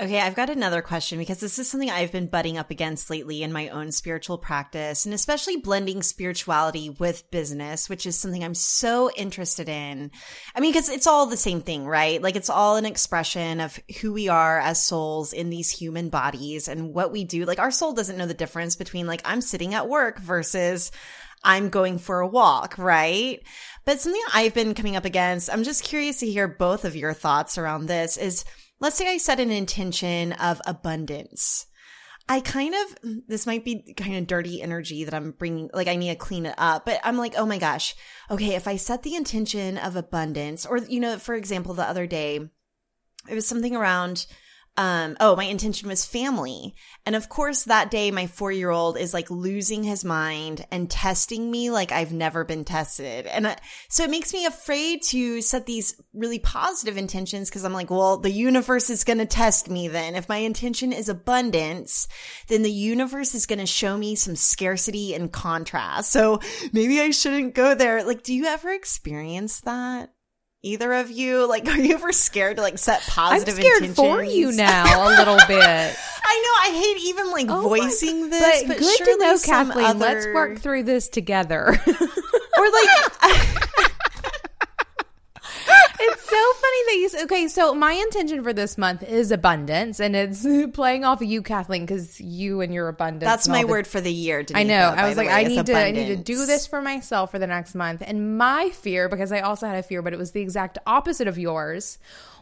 [0.00, 3.42] Okay, I've got another question because this is something I've been butting up against lately
[3.42, 8.54] in my own spiritual practice and especially blending spirituality with business, which is something I'm
[8.54, 10.12] so interested in.
[10.54, 12.22] I mean, because it's all the same thing, right?
[12.22, 16.68] Like it's all an expression of who we are as souls in these human bodies
[16.68, 17.44] and what we do.
[17.44, 20.92] Like our soul doesn't know the difference between like I'm sitting at work versus
[21.42, 23.40] I'm going for a walk, right?
[23.84, 27.14] But something I've been coming up against, I'm just curious to hear both of your
[27.14, 28.44] thoughts around this is
[28.80, 31.66] let's say I set an intention of abundance.
[32.28, 35.96] I kind of, this might be kind of dirty energy that I'm bringing, like I
[35.96, 37.96] need to clean it up, but I'm like, oh my gosh.
[38.30, 38.54] Okay.
[38.54, 42.36] If I set the intention of abundance or, you know, for example, the other day,
[43.28, 44.26] it was something around,
[44.76, 46.74] um, oh, my intention was family.
[47.04, 50.88] And of course, that day, my four year old is like losing his mind and
[50.88, 53.26] testing me like I've never been tested.
[53.26, 53.56] And
[53.88, 58.18] so it makes me afraid to set these really positive intentions because I'm like, well,
[58.18, 60.14] the universe is going to test me then.
[60.14, 62.06] If my intention is abundance,
[62.46, 66.12] then the universe is going to show me some scarcity and contrast.
[66.12, 66.40] So
[66.72, 68.04] maybe I shouldn't go there.
[68.04, 70.10] Like, do you ever experience that?
[70.62, 71.38] Either of you?
[71.48, 73.96] Like, are you ever scared to like set positive I'm scared intentions?
[73.96, 75.96] for you now a little bit.
[76.24, 76.70] I know.
[76.70, 79.86] I hate even like oh voicing this, but, but good to know, Kathleen.
[79.86, 79.98] Other...
[79.98, 81.80] Let's work through this together.
[82.58, 83.54] or like.
[86.38, 87.24] So funny that you.
[87.24, 91.42] Okay, so my intention for this month is abundance, and it's playing off of you,
[91.42, 93.28] Kathleen, because you and your abundance.
[93.28, 94.44] That's my the, word for the year.
[94.54, 94.94] I know.
[94.96, 95.74] I was like, way, I need to.
[95.74, 99.32] I need to do this for myself for the next month, and my fear, because
[99.32, 101.98] I also had a fear, but it was the exact opposite of yours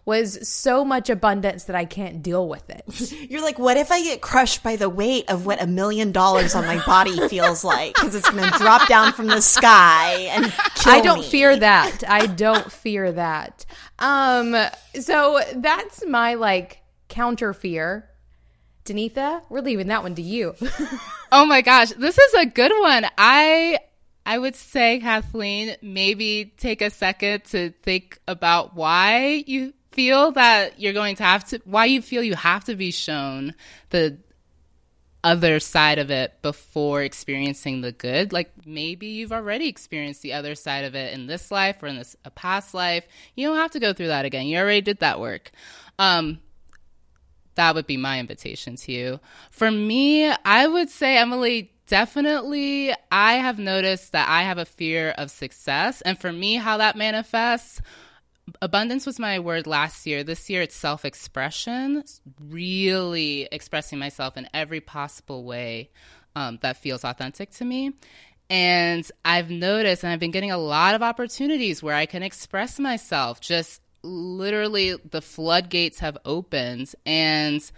[0.06, 3.12] was so much abundance that I can't deal with it.
[3.30, 6.54] You're like, what if I get crushed by the weight of what a million dollars
[6.54, 7.94] on my body feels like?
[7.96, 10.54] Because it's going to drop down from the sky and
[10.86, 11.26] I don't me.
[11.26, 12.04] fear that.
[12.08, 13.66] I don't fear that.
[13.98, 14.56] Um,
[14.94, 18.08] so that's my like counter fear.
[18.84, 20.54] Danetha, we're leaving that one to you.
[21.32, 23.06] oh my gosh, this is a good one.
[23.18, 23.80] I
[24.24, 30.78] I would say, Kathleen, maybe take a second to think about why you feel that
[30.78, 33.54] you're going to have to, why you feel you have to be shown
[33.90, 34.18] the
[35.24, 38.32] other side of it before experiencing the good.
[38.32, 41.96] Like maybe you've already experienced the other side of it in this life or in
[41.96, 43.08] this a past life.
[43.34, 44.46] You don't have to go through that again.
[44.46, 45.50] You already did that work.
[45.98, 46.40] Um,
[47.54, 49.20] that would be my invitation to you.
[49.50, 55.14] For me, I would say, Emily, definitely, I have noticed that I have a fear
[55.16, 56.02] of success.
[56.02, 57.80] And for me, how that manifests
[58.62, 60.22] abundance was my word last year.
[60.24, 62.04] This year it's self expression,
[62.40, 65.90] really expressing myself in every possible way
[66.34, 67.92] um, that feels authentic to me.
[68.48, 72.78] And I've noticed, and I've been getting a lot of opportunities where I can express
[72.78, 73.40] myself.
[73.40, 76.94] Just literally, the floodgates have opened.
[77.04, 77.68] And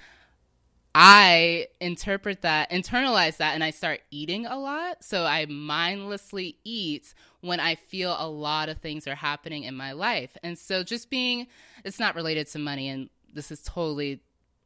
[0.94, 5.02] I interpret that, internalize that, and I start eating a lot.
[5.04, 9.92] So I mindlessly eat when I feel a lot of things are happening in my
[9.92, 10.36] life.
[10.42, 11.46] And so just being,
[11.84, 14.20] it's not related to money, and this is totally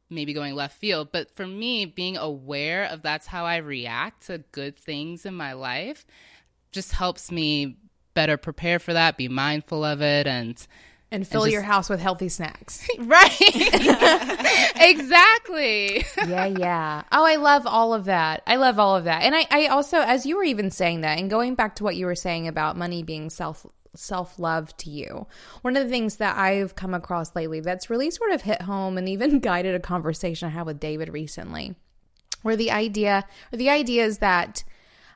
[0.09, 4.43] maybe going left field, but for me, being aware of that's how I react to
[4.51, 6.05] good things in my life
[6.71, 7.77] just helps me
[8.13, 10.67] better prepare for that, be mindful of it, and
[11.13, 12.85] and fill just- your house with healthy snacks.
[12.99, 13.37] Right.
[14.75, 16.05] exactly.
[16.27, 17.03] yeah, yeah.
[17.11, 18.43] Oh, I love all of that.
[18.47, 19.23] I love all of that.
[19.23, 21.95] And I, I also, as you were even saying that, and going back to what
[21.95, 25.27] you were saying about money being self self love to you,
[25.61, 28.97] one of the things that I've come across lately that's really sort of hit home
[28.97, 31.75] and even guided a conversation I had with David recently,
[32.41, 34.63] where the idea or the idea is that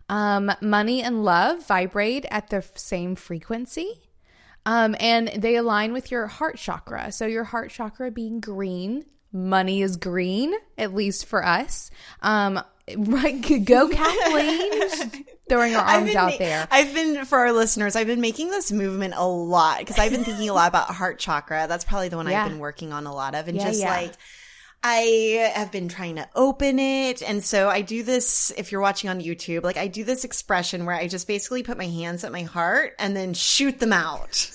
[0.09, 4.01] um, money and love vibrate at the same frequency.
[4.67, 7.13] Um, and they align with your heart chakra.
[7.13, 11.89] So, your heart chakra being green, money is green, at least for us.
[12.21, 12.61] Um,
[12.97, 16.67] right, go Kathleen, throwing I've arms been out there.
[16.69, 17.95] I've been for our listeners.
[17.95, 21.17] I've been making this movement a lot because I've been thinking a lot about heart
[21.17, 21.67] chakra.
[21.67, 22.43] That's probably the one Yeah.
[22.43, 23.89] I've been working on a lot of, and Yeah, just yeah.
[23.89, 24.13] like
[24.83, 28.53] I have been trying to open it, and so I do this.
[28.57, 31.77] If you're watching on YouTube, like I do this expression where I just basically put
[31.77, 34.49] my hands at my heart and then shoot them out.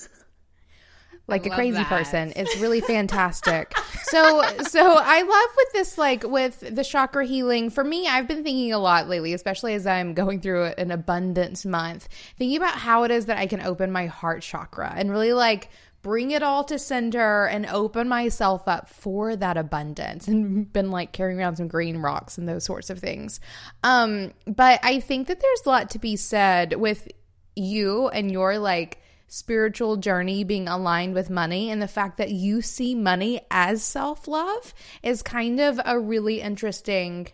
[1.27, 1.87] Like a crazy that.
[1.87, 2.33] person.
[2.35, 3.73] It's really fantastic.
[4.03, 7.69] so so I love with this like with the chakra healing.
[7.69, 11.65] For me, I've been thinking a lot lately, especially as I'm going through an abundance
[11.65, 15.33] month, thinking about how it is that I can open my heart chakra and really
[15.33, 15.69] like
[16.01, 21.13] bring it all to center and open myself up for that abundance and been like
[21.13, 23.39] carrying around some green rocks and those sorts of things.
[23.83, 27.07] Um but I think that there's a lot to be said with
[27.55, 28.99] you and your like
[29.33, 34.75] spiritual journey being aligned with money and the fact that you see money as self-love
[35.01, 37.27] is kind of a really interesting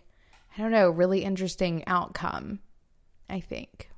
[0.56, 2.60] I don't know, really interesting outcome,
[3.28, 3.89] I think.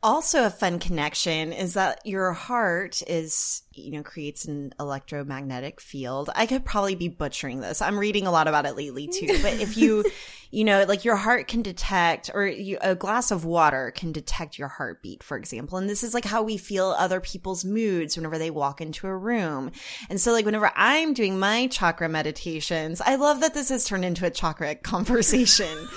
[0.00, 6.30] Also, a fun connection is that your heart is, you know, creates an electromagnetic field.
[6.36, 7.82] I could probably be butchering this.
[7.82, 9.26] I'm reading a lot about it lately too.
[9.42, 10.04] But if you,
[10.52, 14.56] you know, like your heart can detect, or you, a glass of water can detect
[14.56, 15.78] your heartbeat, for example.
[15.78, 19.16] And this is like how we feel other people's moods whenever they walk into a
[19.16, 19.72] room.
[20.08, 24.04] And so, like, whenever I'm doing my chakra meditations, I love that this has turned
[24.04, 25.88] into a chakra conversation.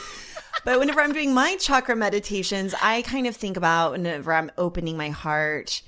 [0.64, 4.96] But whenever I'm doing my chakra meditations, I kind of think about whenever I'm opening
[4.96, 5.82] my heart,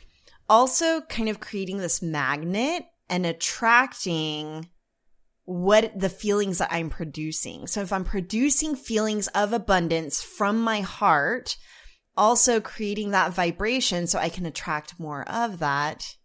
[0.49, 4.69] also kind of creating this magnet and attracting
[5.45, 7.67] what the feelings that I'm producing.
[7.67, 11.57] So if I'm producing feelings of abundance from my heart,
[12.15, 16.15] also creating that vibration so I can attract more of that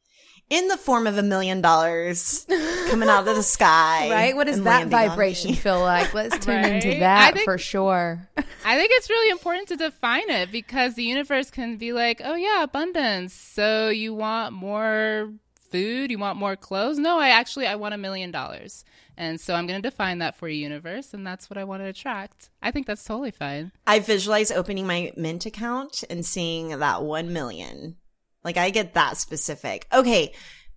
[0.50, 2.46] in the form of a million dollars
[2.88, 4.08] coming out of the sky.
[4.18, 4.34] Right?
[4.34, 6.14] What does that vibration feel like?
[6.14, 8.26] Let's tune into that think- for sure.
[8.64, 12.34] I think it's really important to define it because the universe can be like, oh,
[12.34, 13.34] yeah, abundance.
[13.34, 15.32] So you want more
[15.70, 16.10] food?
[16.10, 16.98] You want more clothes?
[16.98, 18.84] No, I actually, I want a million dollars.
[19.16, 21.12] And so I'm going to define that for you, universe.
[21.12, 22.50] And that's what I want to attract.
[22.62, 23.72] I think that's totally fine.
[23.86, 27.96] I visualize opening my Mint account and seeing that 1 million.
[28.44, 29.86] Like I get that specific.
[29.92, 30.32] Okay,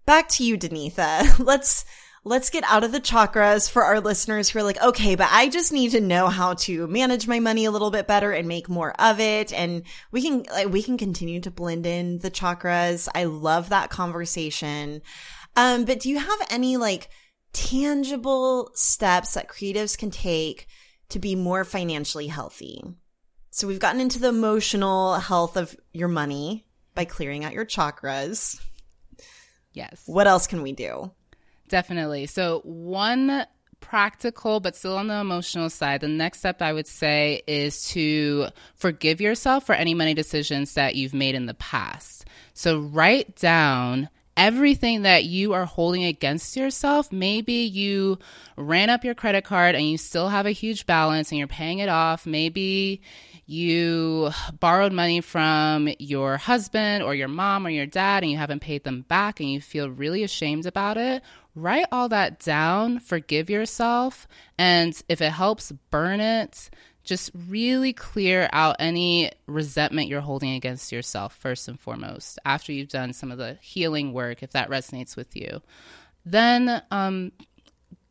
[0.06, 1.39] back to you, Danetha.
[1.45, 1.86] Let's
[2.24, 5.50] let's get out of the chakras for our listeners who are like, okay, but I
[5.50, 8.69] just need to know how to manage my money a little bit better and make
[8.69, 9.52] more of it.
[9.52, 13.08] And we can like, we can continue to blend in the chakras.
[13.15, 15.02] I love that conversation.
[15.56, 17.10] Um, but do you have any like
[17.54, 20.67] tangible steps that creatives can take
[21.10, 22.84] to be more financially healthy?
[23.50, 26.65] So we've gotten into the emotional health of your money
[26.96, 28.60] by clearing out your chakras.
[29.74, 30.04] Yes.
[30.06, 31.12] What else can we do?
[31.70, 32.26] Definitely.
[32.28, 33.46] So, one
[33.80, 38.48] practical, but still on the emotional side, the next step I would say is to
[38.76, 42.26] forgive yourself for any money decisions that you've made in the past.
[42.54, 47.12] So, write down everything that you are holding against yourself.
[47.12, 48.18] Maybe you
[48.58, 51.80] ran up your credit card and you still have a huge balance and you're paying
[51.80, 52.26] it off.
[52.26, 53.02] Maybe
[53.46, 58.62] you borrowed money from your husband or your mom or your dad and you haven't
[58.62, 61.22] paid them back and you feel really ashamed about it,
[61.56, 64.28] write all that down, forgive yourself,
[64.58, 66.70] and if it helps, burn it.
[67.04, 72.90] Just really clear out any resentment you're holding against yourself, first and foremost, after you've
[72.90, 75.62] done some of the healing work, if that resonates with you.
[76.26, 77.32] Then, um,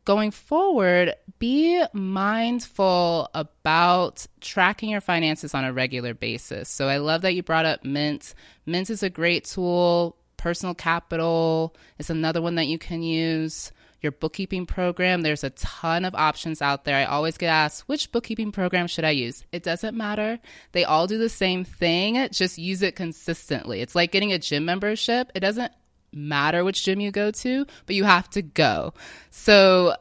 [0.04, 6.68] going forward, be mindful about tracking your finances on a regular basis.
[6.68, 8.34] So I love that you brought up Mint.
[8.66, 10.16] Mint is a great tool.
[10.36, 13.72] Personal Capital is another one that you can use.
[14.00, 16.96] Your bookkeeping program, there's a ton of options out there.
[16.96, 19.44] I always get asked, which bookkeeping program should I use?
[19.53, 20.38] It doesn't matter.
[20.72, 23.82] They all do the same thing, just use it consistently.
[23.82, 25.30] It's like getting a gym membership.
[25.34, 25.72] It doesn't
[26.12, 28.94] matter which gym you go to, but you have to go.
[29.30, 29.94] So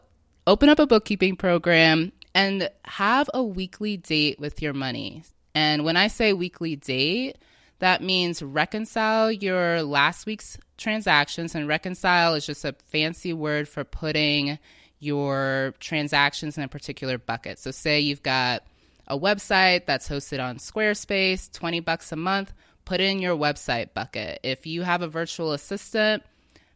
[0.48, 5.24] open up a bookkeeping program and have a weekly date with your money.
[5.56, 7.38] And when I say weekly date,
[7.80, 13.86] That means reconcile your last week's transactions, and reconcile is just a fancy word for
[13.86, 14.60] putting
[15.00, 17.58] your transactions in a particular bucket.
[17.58, 18.64] So, say you've got
[19.08, 22.54] a website that's hosted on Squarespace, 20 bucks a month,
[22.90, 24.40] put in your website bucket.
[24.42, 26.24] If you have a virtual assistant,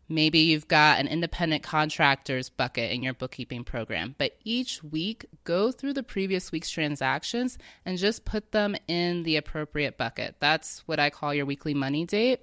[0.09, 5.71] Maybe you've got an independent contractors bucket in your bookkeeping program, but each week go
[5.71, 10.35] through the previous week's transactions and just put them in the appropriate bucket.
[10.39, 12.41] That's what I call your weekly money date.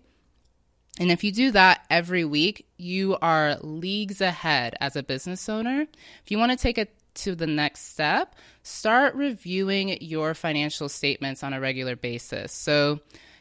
[0.98, 5.82] And if you do that every week, you are leagues ahead as a business owner.
[6.24, 11.42] If you want to take it to the next step, start reviewing your financial statements
[11.42, 12.52] on a regular basis.
[12.52, 13.00] So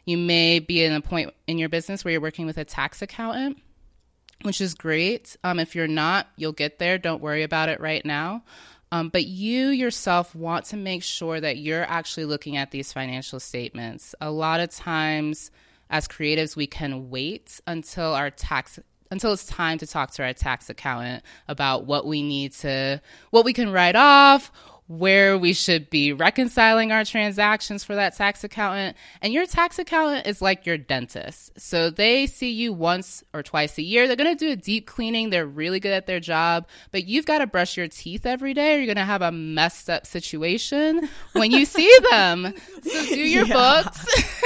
[0.10, 3.02] you may be in a point in your business where you're working with a tax
[3.02, 3.58] accountant
[4.44, 5.36] which is great.
[5.44, 6.98] Um, if you're not, you'll get there.
[6.98, 8.44] Don't worry about it right now.
[8.92, 13.40] Um, but you yourself want to make sure that you're actually looking at these financial
[13.40, 14.16] statements.
[14.20, 15.52] A lot of times,
[15.90, 18.80] as creatives, we can wait until our tax
[19.12, 23.02] until it's time to talk to our tax accountant about what we need to
[23.32, 24.52] what we can write off
[24.90, 28.98] where we should be reconciling our transactions for that tax accountant.
[29.22, 31.52] And your tax accountant is like your dentist.
[31.60, 34.08] So they see you once or twice a year.
[34.08, 35.30] They're going to do a deep cleaning.
[35.30, 38.74] They're really good at their job, but you've got to brush your teeth every day
[38.74, 42.52] or you're going to have a messed up situation when you see them.
[42.82, 43.84] So do your yeah.
[43.84, 44.44] books.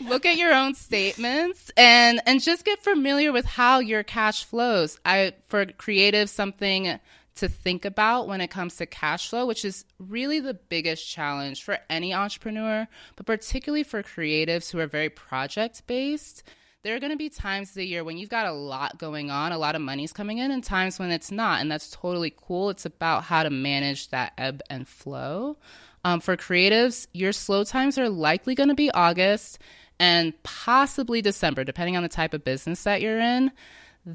[0.00, 4.98] look at your own statements and and just get familiar with how your cash flows.
[5.04, 6.98] I for creative something
[7.36, 11.62] to think about when it comes to cash flow, which is really the biggest challenge
[11.62, 16.44] for any entrepreneur, but particularly for creatives who are very project based.
[16.82, 19.30] There are going to be times of the year when you've got a lot going
[19.30, 21.60] on, a lot of money's coming in, and times when it's not.
[21.60, 22.68] And that's totally cool.
[22.70, 25.56] It's about how to manage that ebb and flow.
[26.04, 29.58] Um, for creatives, your slow times are likely going to be August
[29.98, 33.50] and possibly December, depending on the type of business that you're in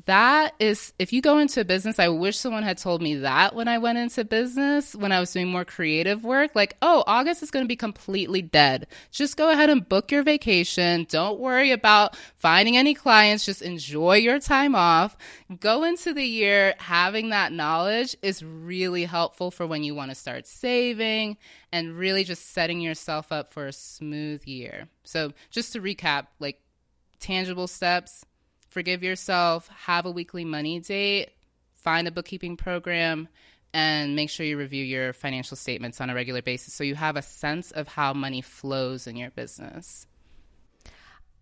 [0.06, 3.56] that is if you go into a business i wish someone had told me that
[3.56, 7.42] when i went into business when i was doing more creative work like oh august
[7.42, 8.88] is going to be completely dead.
[9.12, 11.06] Just go ahead and book your vacation.
[11.10, 13.46] Don't worry about finding any clients.
[13.46, 15.18] Just enjoy your time off.
[15.60, 20.16] Go into the year having that knowledge is really helpful for when you want to
[20.16, 21.38] start saving
[21.72, 24.88] and really just setting yourself up for a smooth year.
[25.04, 26.62] So just to recap like
[27.20, 28.24] tangible steps
[28.70, 31.32] forgive yourself, have a weekly money date,
[31.76, 33.28] find a bookkeeping program,
[33.74, 37.16] and make sure you review your financial statements on a regular basis so you have
[37.16, 40.08] a sense of how money flows in your business.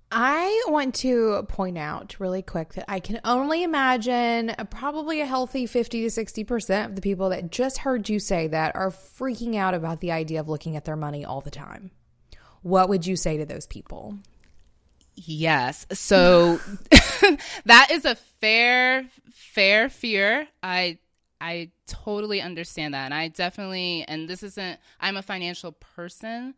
[0.10, 5.66] I want to point out really quick that I can only imagine probably a healthy
[5.66, 9.74] 50 to 60% of the people that just heard you say that are freaking out
[9.74, 11.92] about the idea of looking at their money all the time.
[12.62, 14.18] What would you say to those people?
[15.18, 15.86] Yes.
[15.92, 16.60] So
[17.66, 20.48] that is a fair fair fear.
[20.62, 21.00] I
[21.42, 23.06] I totally understand that.
[23.06, 26.54] And I definitely and this isn't I'm a financial person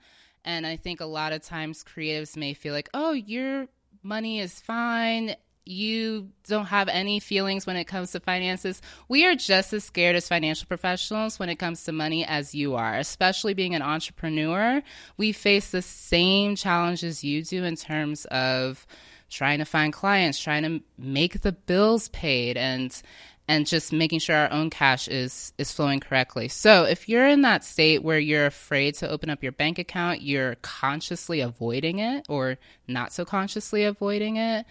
[0.45, 3.67] and I think a lot of times creatives may feel like, "Oh, your
[4.03, 5.35] money is fine
[5.69, 10.15] you don't have any feelings when it comes to finances, we are just as scared
[10.15, 14.81] as financial professionals when it comes to money as you are, especially being an entrepreneur.
[15.17, 18.87] We face the same challenges you do in terms of
[19.29, 22.99] trying to find clients, trying to make the bills paid and
[23.47, 26.47] and just making sure our own cash is is flowing correctly.
[26.47, 30.21] So, if you're in that state where you're afraid to open up your bank account,
[30.21, 32.57] you're consciously avoiding it or
[32.87, 34.67] not so consciously avoiding it,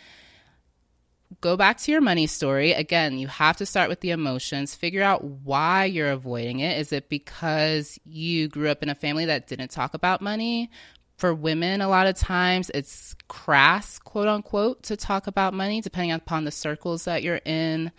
[1.41, 2.73] go back to your money story.
[2.73, 6.79] Again, you have to start with the emotions, figure out why you're avoiding it.
[6.79, 10.71] Is it because you grew up in a family that didn't talk about money?
[11.17, 16.13] For women, a lot of times it's crass, quote unquote, to talk about money, depending
[16.13, 17.91] upon the circles that you're in.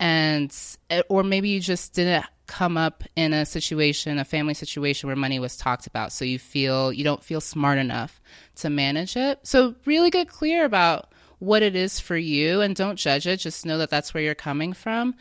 [0.00, 0.54] And,
[0.90, 5.16] eh, or maybe you just didn't come up in a situation, a family situation where
[5.16, 6.12] money was talked about.
[6.12, 8.20] So you feel, you don't feel smart enough
[8.56, 9.40] to manage it.
[9.44, 13.38] So really get clear about what it is for you and don't judge it.
[13.38, 15.14] Just know that that's where you're coming from.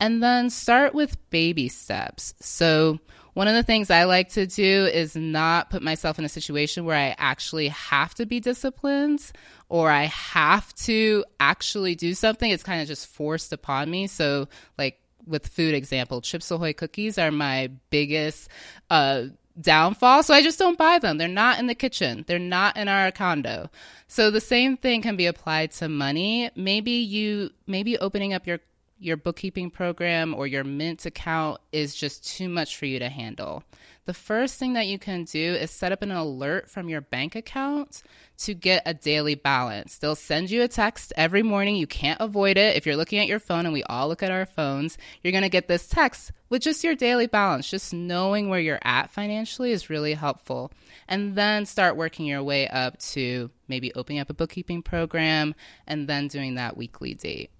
[0.00, 2.34] And then start with baby steps.
[2.40, 2.98] So,
[3.34, 6.84] one of the things I like to do is not put myself in a situation
[6.84, 9.30] where I actually have to be disciplined
[9.68, 12.50] or I have to actually do something.
[12.50, 14.08] It's kind of just forced upon me.
[14.08, 18.48] So, like with food example, Chips Ahoy cookies are my biggest
[18.90, 19.24] uh,
[19.60, 20.22] downfall.
[20.22, 21.18] So I just don't buy them.
[21.18, 22.24] They're not in the kitchen.
[22.26, 23.70] They're not in our condo.
[24.06, 26.50] So the same thing can be applied to money.
[26.54, 28.60] Maybe you maybe opening up your
[29.00, 33.62] your bookkeeping program or your mint account is just too much for you to handle.
[34.08, 37.36] The first thing that you can do is set up an alert from your bank
[37.36, 38.02] account
[38.38, 39.98] to get a daily balance.
[39.98, 41.76] They'll send you a text every morning.
[41.76, 42.74] You can't avoid it.
[42.74, 45.42] If you're looking at your phone, and we all look at our phones, you're going
[45.42, 47.68] to get this text with just your daily balance.
[47.70, 50.72] Just knowing where you're at financially is really helpful.
[51.06, 55.54] And then start working your way up to maybe opening up a bookkeeping program
[55.86, 57.50] and then doing that weekly date.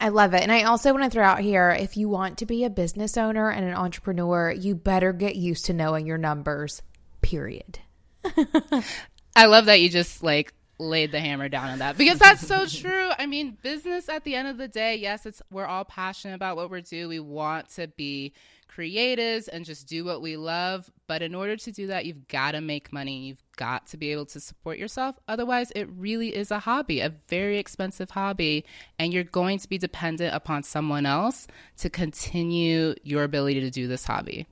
[0.00, 0.42] I love it.
[0.42, 3.16] And I also want to throw out here if you want to be a business
[3.16, 6.82] owner and an entrepreneur, you better get used to knowing your numbers,
[7.22, 7.78] period.
[9.36, 12.66] I love that you just like laid the hammer down on that because that's so
[12.68, 13.10] true.
[13.18, 16.56] I mean, business at the end of the day, yes, it's we're all passionate about
[16.56, 17.08] what we do.
[17.08, 18.34] We want to be
[18.74, 22.52] creatives and just do what we love, but in order to do that, you've got
[22.52, 23.26] to make money.
[23.26, 25.16] You've got to be able to support yourself.
[25.28, 28.64] Otherwise, it really is a hobby, a very expensive hobby,
[28.98, 31.46] and you're going to be dependent upon someone else
[31.78, 34.46] to continue your ability to do this hobby.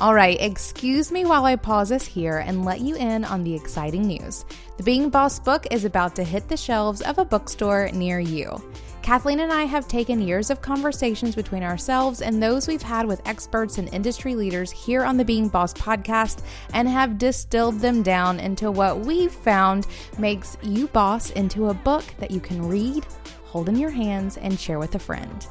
[0.00, 3.56] All right, excuse me while I pause us here and let you in on the
[3.56, 4.44] exciting news.
[4.76, 8.62] The Being Boss book is about to hit the shelves of a bookstore near you.
[9.08, 13.26] Kathleen and I have taken years of conversations between ourselves and those we've had with
[13.26, 16.44] experts and industry leaders here on the Being Boss podcast
[16.74, 19.86] and have distilled them down into what we've found
[20.18, 23.06] makes You Boss into a book that you can read,
[23.44, 25.46] hold in your hands, and share with a friend.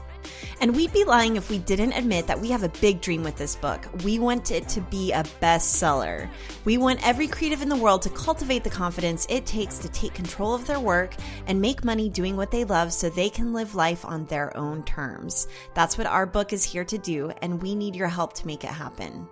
[0.61, 3.35] And we'd be lying if we didn't admit that we have a big dream with
[3.35, 3.87] this book.
[4.03, 6.29] We want it to be a bestseller.
[6.65, 10.13] We want every creative in the world to cultivate the confidence it takes to take
[10.13, 11.15] control of their work
[11.47, 14.83] and make money doing what they love so they can live life on their own
[14.83, 15.47] terms.
[15.73, 18.63] That's what our book is here to do, and we need your help to make
[18.63, 19.27] it happen.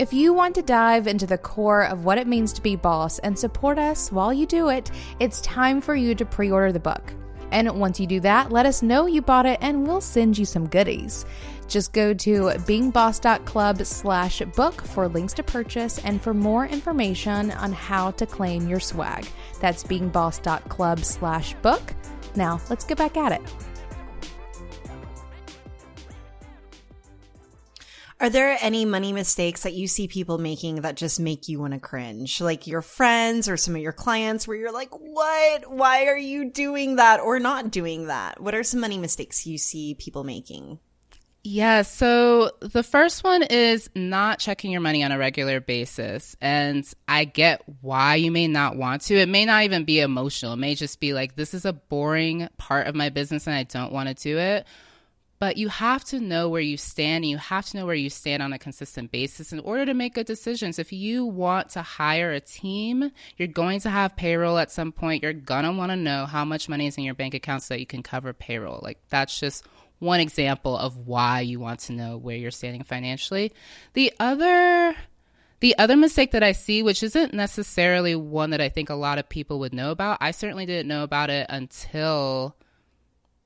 [0.00, 3.18] If you want to dive into the core of what it means to be boss
[3.18, 6.80] and support us while you do it, it's time for you to pre order the
[6.80, 7.12] book.
[7.52, 10.44] And once you do that, let us know you bought it and we'll send you
[10.44, 11.24] some goodies.
[11.68, 12.32] Just go to
[12.66, 18.68] beingboss.club slash book for links to purchase and for more information on how to claim
[18.68, 19.26] your swag.
[19.60, 21.94] That's beingboss.club slash book.
[22.34, 23.69] Now, let's get back at it.
[28.20, 31.72] Are there any money mistakes that you see people making that just make you want
[31.72, 32.38] to cringe?
[32.42, 35.70] Like your friends or some of your clients where you're like, what?
[35.70, 38.38] Why are you doing that or not doing that?
[38.38, 40.80] What are some money mistakes you see people making?
[41.42, 46.36] Yeah, so the first one is not checking your money on a regular basis.
[46.42, 49.14] And I get why you may not want to.
[49.14, 50.52] It may not even be emotional.
[50.52, 53.62] It may just be like, this is a boring part of my business and I
[53.62, 54.66] don't want to do it
[55.40, 58.10] but you have to know where you stand and you have to know where you
[58.10, 60.78] stand on a consistent basis in order to make good decisions.
[60.78, 65.22] If you want to hire a team, you're going to have payroll at some point.
[65.22, 67.74] You're going to want to know how much money is in your bank account so
[67.74, 68.80] that you can cover payroll.
[68.82, 69.66] Like that's just
[69.98, 73.54] one example of why you want to know where you're standing financially.
[73.94, 74.94] The other
[75.60, 79.18] the other mistake that I see, which isn't necessarily one that I think a lot
[79.18, 82.56] of people would know about, I certainly didn't know about it until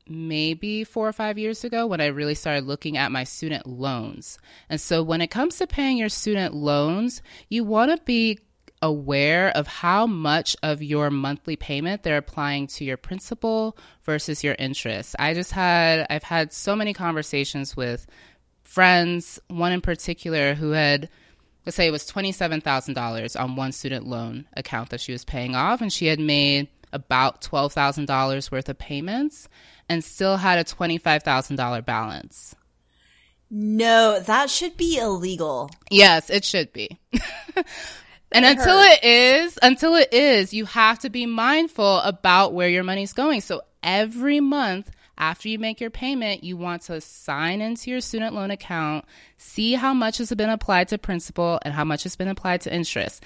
[0.09, 4.39] maybe four or five years ago when I really started looking at my student loans.
[4.69, 8.39] And so when it comes to paying your student loans, you want to be
[8.83, 14.55] aware of how much of your monthly payment they're applying to your principal versus your
[14.59, 15.17] interest.
[15.19, 18.07] I just had I've had so many conversations with
[18.63, 21.09] friends, one in particular who had
[21.65, 25.81] let's say it was $27,000 on one student loan account that she was paying off
[25.81, 29.49] and she had made about $12,000 worth of payments
[29.89, 32.55] and still had a $25,000 balance.
[33.51, 35.71] No, that should be illegal.
[35.91, 36.99] Yes, it should be.
[38.33, 42.85] and until it is, until it is, you have to be mindful about where your
[42.85, 43.43] money's going.
[43.43, 48.35] So every month after you make your payment, you want to sign into your student
[48.35, 49.05] loan account,
[49.37, 52.75] see how much has been applied to principal and how much has been applied to
[52.75, 53.23] interest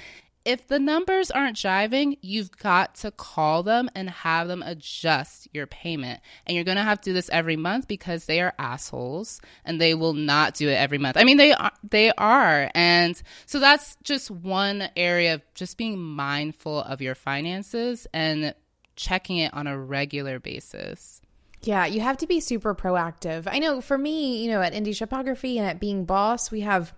[0.49, 5.66] if the numbers aren't jiving, you've got to call them and have them adjust your
[5.66, 6.20] payment.
[6.46, 9.78] And you're going to have to do this every month because they are assholes and
[9.78, 11.18] they will not do it every month.
[11.18, 12.70] I mean, they are, they are.
[12.74, 18.55] And so that's just one area of just being mindful of your finances and
[18.96, 21.20] checking it on a regular basis.
[21.61, 23.42] Yeah, you have to be super proactive.
[23.46, 26.94] I know for me, you know, at Indie Shopography and at Being Boss, we have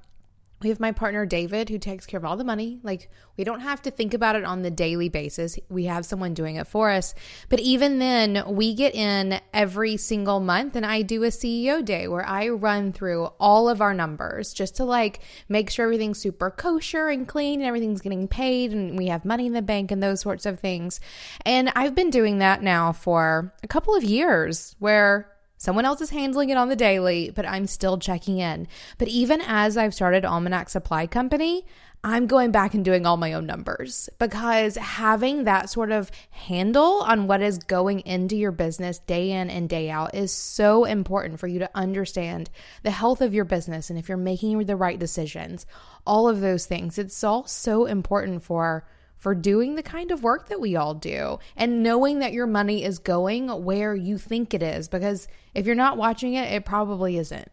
[0.63, 2.81] we have my partner David who takes care of all the money.
[2.83, 5.59] Like we don't have to think about it on the daily basis.
[5.71, 7.15] We have someone doing it for us.
[7.49, 12.09] But even then, we get in every single month and I do a CEO day
[12.09, 16.51] where I run through all of our numbers just to like make sure everything's super
[16.51, 20.03] kosher and clean and everything's getting paid and we have money in the bank and
[20.03, 21.01] those sorts of things.
[21.47, 25.31] And I've been doing that now for a couple of years where
[25.61, 28.67] Someone else is handling it on the daily, but I'm still checking in.
[28.97, 31.67] But even as I've started Almanac Supply Company,
[32.03, 37.03] I'm going back and doing all my own numbers because having that sort of handle
[37.03, 41.39] on what is going into your business day in and day out is so important
[41.39, 42.49] for you to understand
[42.83, 45.67] the health of your business and if you're making the right decisions,
[46.07, 46.97] all of those things.
[46.97, 48.87] It's all so important for
[49.21, 52.83] for doing the kind of work that we all do and knowing that your money
[52.83, 57.19] is going where you think it is because if you're not watching it, it probably
[57.19, 57.53] isn't.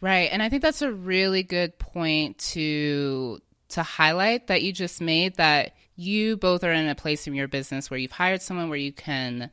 [0.00, 0.30] Right.
[0.32, 3.38] And I think that's a really good point to
[3.68, 7.46] to highlight that you just made that you both are in a place in your
[7.46, 9.50] business where you've hired someone where you can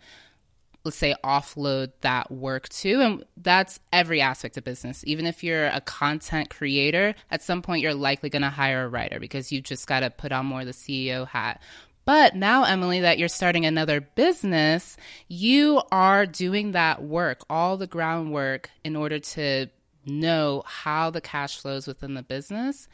[0.87, 3.01] let's say offload that work to.
[3.01, 5.03] And that's every aspect of business.
[5.05, 8.87] Even if you're a content creator at some point you're likely going to hire a
[8.87, 11.61] writer because you just got to put on more the ceo hat.
[12.05, 14.95] But now emily that you're starting another business
[15.27, 19.67] you are doing that work all the groundwork in order to
[20.05, 22.87] know how the cash flows within the business.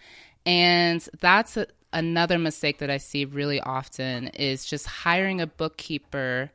[0.45, 6.51] And that's a, another mistake that I see really often is just hiring a bookkeeper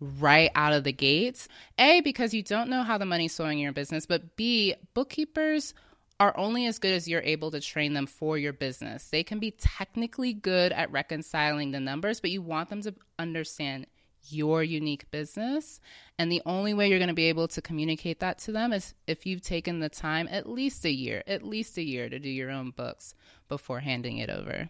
[0.00, 1.48] right out of the gates.
[1.78, 5.74] A, because you don't know how the money's flowing in your business, but B, bookkeepers
[6.18, 9.08] are only as good as you're able to train them for your business.
[9.08, 13.86] They can be technically good at reconciling the numbers, but you want them to understand
[14.28, 15.80] your unique business.
[16.18, 18.94] And the only way you're going to be able to communicate that to them is
[19.06, 22.28] if you've taken the time at least a year, at least a year to do
[22.28, 23.14] your own books
[23.48, 24.68] before handing it over.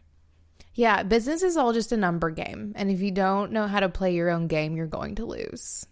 [0.74, 2.72] Yeah, business is all just a number game.
[2.76, 5.86] And if you don't know how to play your own game, you're going to lose.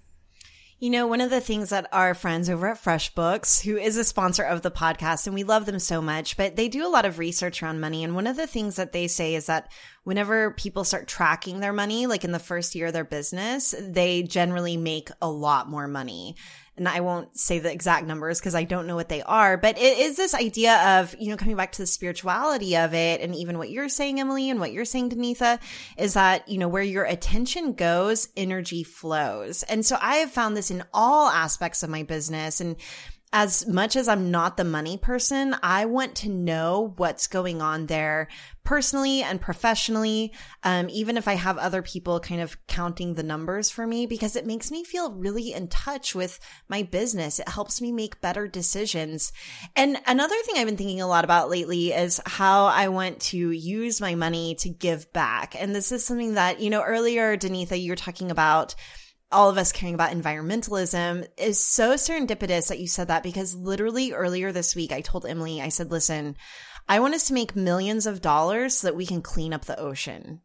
[0.80, 4.04] You know, one of the things that our friends over at FreshBooks, who is a
[4.04, 7.04] sponsor of the podcast, and we love them so much, but they do a lot
[7.04, 8.04] of research around money.
[8.04, 9.72] And one of the things that they say is that
[10.04, 14.22] whenever people start tracking their money, like in the first year of their business, they
[14.22, 16.36] generally make a lot more money
[16.78, 19.78] and I won't say the exact numbers because I don't know what they are, but
[19.78, 23.20] it is this idea of, you know, coming back to the spirituality of it.
[23.20, 25.58] And even what you're saying, Emily, and what you're saying, Danetha,
[25.96, 29.62] is that, you know, where your attention goes, energy flows.
[29.64, 32.60] And so I have found this in all aspects of my business.
[32.60, 32.76] And
[33.32, 37.86] as much as I'm not the money person, I want to know what's going on
[37.86, 38.28] there
[38.64, 40.32] personally and professionally.
[40.62, 44.34] Um, even if I have other people kind of counting the numbers for me, because
[44.34, 47.38] it makes me feel really in touch with my business.
[47.38, 49.32] It helps me make better decisions.
[49.76, 53.50] And another thing I've been thinking a lot about lately is how I want to
[53.50, 55.54] use my money to give back.
[55.58, 58.74] And this is something that, you know, earlier, Danetha, you were talking about
[59.30, 64.12] all of us caring about environmentalism is so serendipitous that you said that because literally
[64.12, 66.36] earlier this week, I told Emily, I said, listen,
[66.88, 69.78] I want us to make millions of dollars so that we can clean up the
[69.78, 70.40] ocean.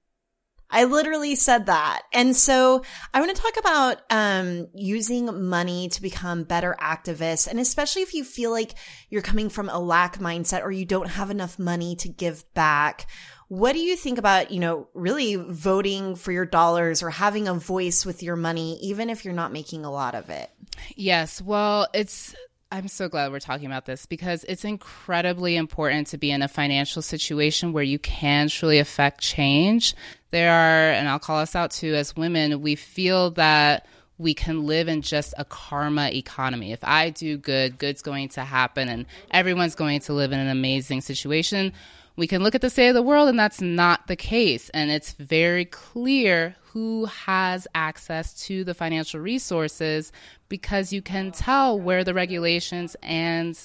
[0.69, 2.03] I literally said that.
[2.11, 2.83] And so
[3.13, 7.47] I want to talk about um, using money to become better activists.
[7.47, 8.73] And especially if you feel like
[9.09, 13.07] you're coming from a lack mindset or you don't have enough money to give back
[13.53, 17.53] what do you think about, you know, really voting for your dollars or having a
[17.53, 20.49] voice with your money, even if you're not making a lot of it?
[20.95, 21.39] Yes.
[21.39, 22.33] Well, it's
[22.71, 26.47] I'm so glad we're talking about this because it's incredibly important to be in a
[26.47, 29.93] financial situation where you can truly affect change.
[30.33, 33.85] There are, and I'll call us out too, as women, we feel that
[34.17, 36.71] we can live in just a karma economy.
[36.71, 40.49] If I do good, good's going to happen and everyone's going to live in an
[40.49, 41.71] amazing situation
[42.15, 44.69] we can look at the state of the world and that's not the case.
[44.69, 50.11] And it's very clear who has access to the financial resources
[50.49, 53.59] because you can tell where the regulations and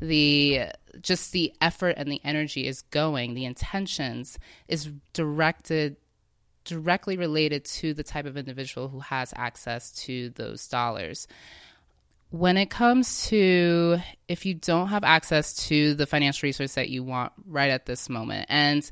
[0.00, 0.66] the
[1.00, 5.96] just the effort and the energy is going, the intentions is directed
[6.64, 11.26] directly related to the type of individual who has access to those dollars.
[12.30, 17.04] When it comes to if you don't have access to the financial resource that you
[17.04, 18.90] want right at this moment and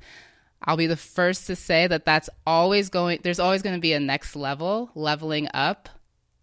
[0.64, 3.94] I'll be the first to say that that's always going there's always going to be
[3.94, 5.88] a next level leveling up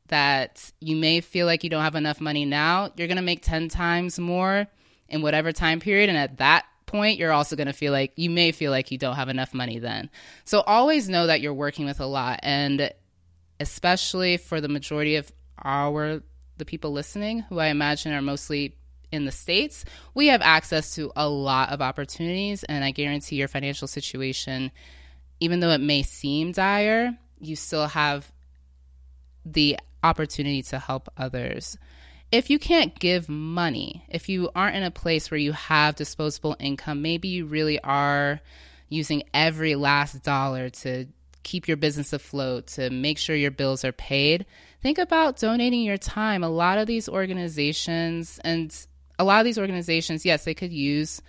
[0.09, 2.91] that you may feel like you don't have enough money now.
[2.97, 4.67] You're going to make 10 times more
[5.07, 8.30] in whatever time period and at that point you're also going to feel like you
[8.30, 10.10] may feel like you don't have enough money then
[10.46, 12.92] so always know that you're working with a lot and
[13.60, 15.32] especially for the majority of
[15.64, 16.22] our
[16.60, 18.76] the people listening, who I imagine are mostly
[19.12, 22.64] in the States, we have access to a lot of opportunities.
[22.66, 24.72] And I guarantee your financial situation,
[25.40, 28.32] even though it may seem dire, you still have
[29.44, 31.78] the opportunity to help others.
[32.32, 36.55] If you can't give money, if you aren't in a place where you have disposable
[36.59, 38.39] income, maybe you really are
[38.88, 41.07] using every last dollar to
[41.43, 44.45] keep your business afloat, to make sure your bills are paid,
[44.82, 46.43] think about donating your time.
[46.43, 48.75] A lot of these organizations, and
[49.17, 51.21] a lot of these organizations, yes, they could use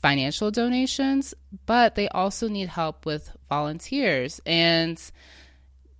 [0.00, 1.34] financial donations,
[1.66, 4.40] but they also need help with volunteers.
[4.46, 5.00] And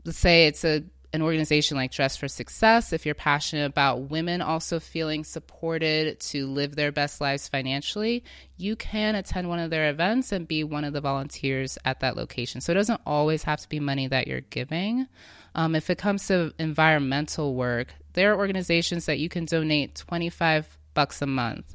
[0.05, 4.43] let's say it's a an organization like Dress for Success, if you're passionate about women
[4.43, 8.23] also feeling supported to live their best lives financially,
[8.59, 12.17] you can attend one of their events and be one of the volunteers at that
[12.17, 12.61] location.
[12.61, 15.07] So it doesn't always have to be money that you're giving.
[15.55, 20.79] Um, if it comes to environmental work, there are organizations that you can donate 25
[20.93, 21.75] bucks a month.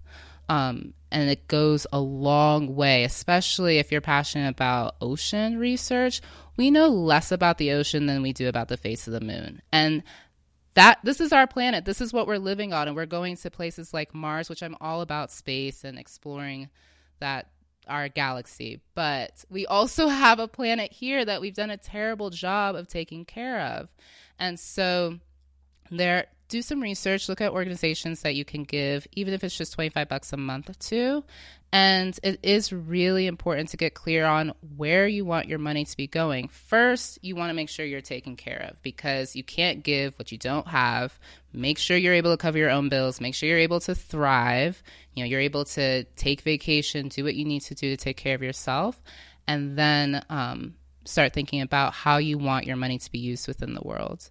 [0.50, 6.22] Um, and it goes a long way, especially if you're passionate about ocean research.
[6.58, 9.62] We know less about the ocean than we do about the face of the moon.
[9.72, 10.04] And
[10.76, 11.86] that this is our planet.
[11.86, 14.76] This is what we're living on and we're going to places like Mars, which I'm
[14.82, 16.70] all about space and exploring
[17.20, 17.49] that
[17.88, 18.82] our galaxy.
[18.95, 23.26] But we also have a planet here that we've done a terrible job of taking
[23.26, 23.89] care of.
[24.39, 25.20] And so
[25.91, 29.74] there do some research, look at organizations that you can give, even if it's just
[29.74, 31.24] 25 bucks a month to.
[31.72, 35.97] And it is really important to get clear on where you want your money to
[35.97, 36.49] be going.
[36.49, 40.32] First, you want to make sure you're taken care of because you can't give what
[40.32, 41.20] you don't have.
[41.51, 43.20] Make sure you're able to cover your own bills.
[43.20, 44.84] Make sure you're able to thrive.
[45.16, 48.18] You know, you're able to take vacation, do what you need to do to take
[48.18, 49.01] care of yourself.
[49.47, 50.76] And then um,
[51.06, 54.30] start thinking about how you want your money to be used within the world.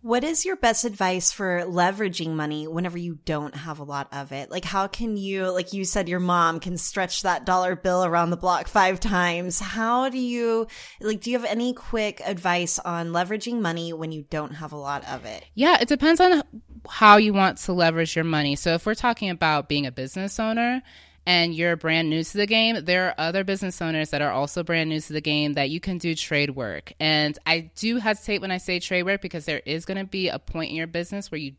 [0.00, 4.30] What is your best advice for leveraging money whenever you don't have a lot of
[4.30, 4.48] it?
[4.48, 8.30] Like, how can you, like you said, your mom can stretch that dollar bill around
[8.30, 9.58] the block five times.
[9.58, 10.68] How do you,
[11.00, 14.76] like, do you have any quick advice on leveraging money when you don't have a
[14.76, 15.44] lot of it?
[15.54, 16.42] Yeah, it depends on
[16.88, 18.54] how you want to leverage your money.
[18.54, 20.80] So, if we're talking about being a business owner,
[21.28, 24.62] and you're brand new to the game, there are other business owners that are also
[24.62, 26.94] brand new to the game that you can do trade work.
[26.98, 30.30] And I do hesitate when I say trade work because there is going to be
[30.30, 31.52] a point in your business where you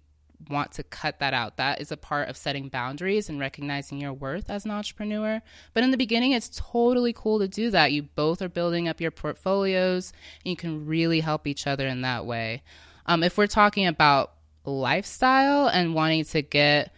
[0.50, 1.58] want to cut that out.
[1.58, 5.40] That is a part of setting boundaries and recognizing your worth as an entrepreneur.
[5.76, 7.92] But in the beginning, it's totally cool to do that.
[7.92, 10.14] You both are building up your portfolios
[10.44, 12.64] and you can really help each other in that way.
[13.06, 14.34] Um, if we're talking about
[14.66, 16.92] lifestyle and wanting to get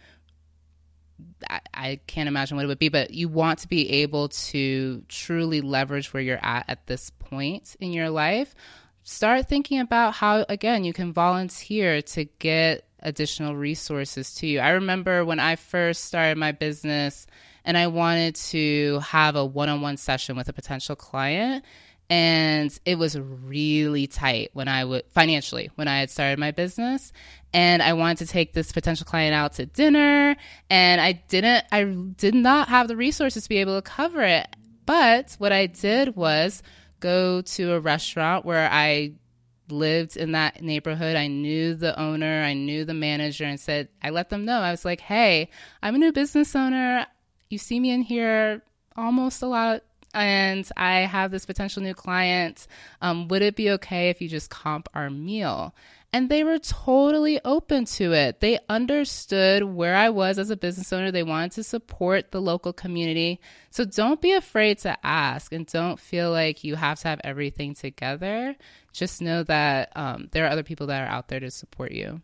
[1.48, 5.60] I, can't imagine what it would be, but you want to be able to truly
[5.60, 8.54] leverage where you're at at this point in your life.
[9.02, 14.60] Start thinking about how, again, you can volunteer to get additional resources to you.
[14.60, 17.26] I remember when I first started my business
[17.64, 21.64] and I wanted to have a one on one session with a potential client
[22.12, 27.10] and it was really tight when I would financially when I had started my business
[27.54, 30.36] and I wanted to take this potential client out to dinner
[30.68, 34.46] and I didn't I did not have the resources to be able to cover it
[34.84, 36.62] but what I did was
[37.00, 39.14] go to a restaurant where I
[39.70, 41.16] lived in that neighborhood.
[41.16, 44.58] I knew the owner, I knew the manager, and said, I let them know.
[44.58, 45.48] I was like, hey,
[45.82, 47.06] I'm a new business owner.
[47.48, 48.62] You see me in here
[48.96, 49.82] almost a lot
[50.14, 52.66] and I have this potential new client.
[53.00, 55.74] Um, would it be okay if you just comp our meal?
[56.14, 58.40] And they were totally open to it.
[58.40, 61.10] They understood where I was as a business owner.
[61.10, 63.40] They wanted to support the local community.
[63.70, 67.74] So don't be afraid to ask and don't feel like you have to have everything
[67.74, 68.54] together.
[68.92, 72.20] Just know that um, there are other people that are out there to support you.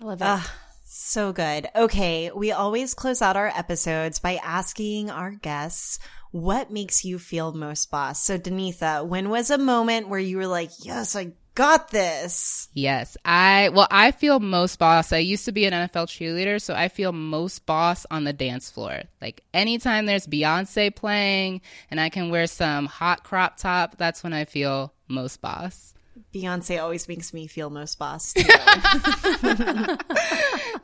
[0.00, 0.44] I love that.
[0.44, 0.48] Uh,
[0.86, 1.68] so good.
[1.74, 2.30] Okay.
[2.34, 5.98] We always close out our episodes by asking our guests
[6.30, 8.22] what makes you feel most boss?
[8.22, 12.68] So, Danetha, when was a moment where you were like, yes, I got this?
[12.74, 13.16] Yes.
[13.24, 15.12] I, well, I feel most boss.
[15.12, 18.70] I used to be an NFL cheerleader, so I feel most boss on the dance
[18.70, 19.02] floor.
[19.20, 24.34] Like anytime there's Beyonce playing and I can wear some hot crop top, that's when
[24.34, 25.94] I feel most boss.
[26.34, 28.32] Beyonce always makes me feel most boss.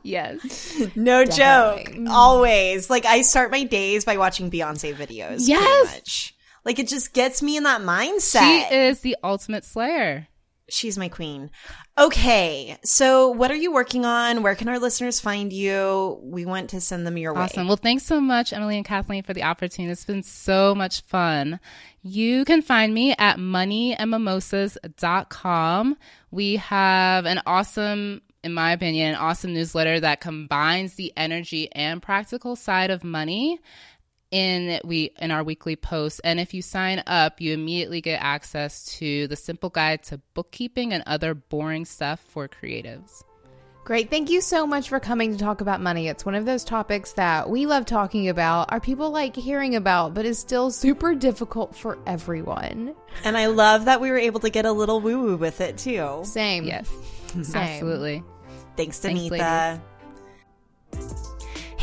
[0.03, 0.73] yes.
[0.95, 2.05] No Definitely.
[2.05, 2.09] joke.
[2.09, 2.89] Always.
[2.89, 5.47] Like I start my days by watching Beyonce videos.
[5.47, 6.31] Yes.
[6.65, 8.41] Like it just gets me in that mindset.
[8.69, 10.27] She is the ultimate slayer.
[10.69, 11.51] She's my queen.
[11.97, 12.77] Okay.
[12.83, 14.41] So what are you working on?
[14.41, 16.19] Where can our listeners find you?
[16.23, 17.41] We want to send them your way.
[17.41, 17.67] Awesome.
[17.67, 19.91] Well, thanks so much, Emily and Kathleen, for the opportunity.
[19.91, 21.59] It's been so much fun.
[22.01, 25.97] You can find me at moneyandmimosas.com.
[26.31, 32.01] We have an awesome in my opinion, an awesome newsletter that combines the energy and
[32.01, 33.61] practical side of money
[34.33, 38.85] in we in our weekly posts and if you sign up you immediately get access
[38.85, 43.23] to the simple guide to bookkeeping and other boring stuff for creatives
[43.83, 44.09] Great.
[44.09, 46.07] Thank you so much for coming to talk about money.
[46.07, 50.13] It's one of those topics that we love talking about, our people like hearing about,
[50.13, 52.95] but is still super difficult for everyone.
[53.25, 55.77] And I love that we were able to get a little woo woo with it
[55.77, 56.21] too.
[56.23, 56.63] Same.
[56.63, 56.89] Yes.
[57.41, 57.55] Same.
[57.55, 58.23] Absolutely.
[58.77, 59.81] Thanks, Thanks, Danetha.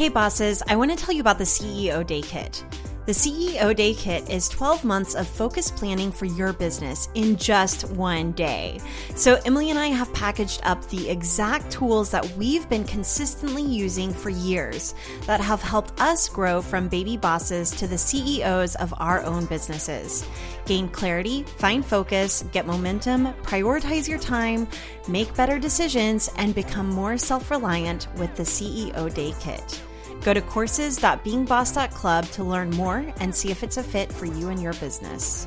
[0.01, 2.65] Hey, bosses, I want to tell you about the CEO Day Kit.
[3.05, 7.87] The CEO Day Kit is 12 months of focused planning for your business in just
[7.91, 8.81] one day.
[9.15, 14.11] So, Emily and I have packaged up the exact tools that we've been consistently using
[14.11, 14.95] for years
[15.27, 20.27] that have helped us grow from baby bosses to the CEOs of our own businesses.
[20.65, 24.67] Gain clarity, find focus, get momentum, prioritize your time,
[25.09, 29.83] make better decisions, and become more self reliant with the CEO Day Kit.
[30.23, 34.63] Go to courses.beingboss.club to learn more and see if it's a fit for you and
[34.63, 35.47] your business.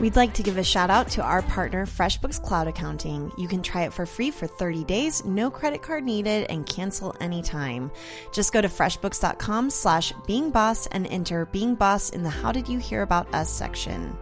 [0.00, 3.30] We'd like to give a shout out to our partner, FreshBooks Cloud Accounting.
[3.36, 7.14] You can try it for free for 30 days, no credit card needed, and cancel
[7.20, 7.90] anytime.
[8.32, 12.78] Just go to freshbooks.com slash beingboss and enter Being Boss in the How Did You
[12.78, 14.16] Hear About Us section.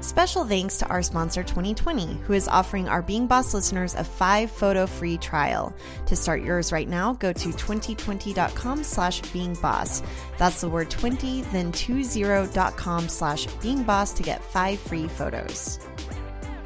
[0.00, 4.50] Special thanks to our sponsor Twenty20, who is offering our Being Boss listeners a five
[4.50, 5.74] photo free trial.
[6.06, 10.02] To start yours right now, go to Twenty20.com slash being boss.
[10.38, 15.78] That's the word 20, then 20.com slash being boss to get five free photos.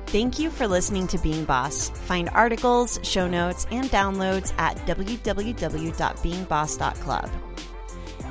[0.07, 1.91] Thank you for listening to Being Boss.
[1.91, 7.31] Find articles, show notes, and downloads at www.beingboss.club.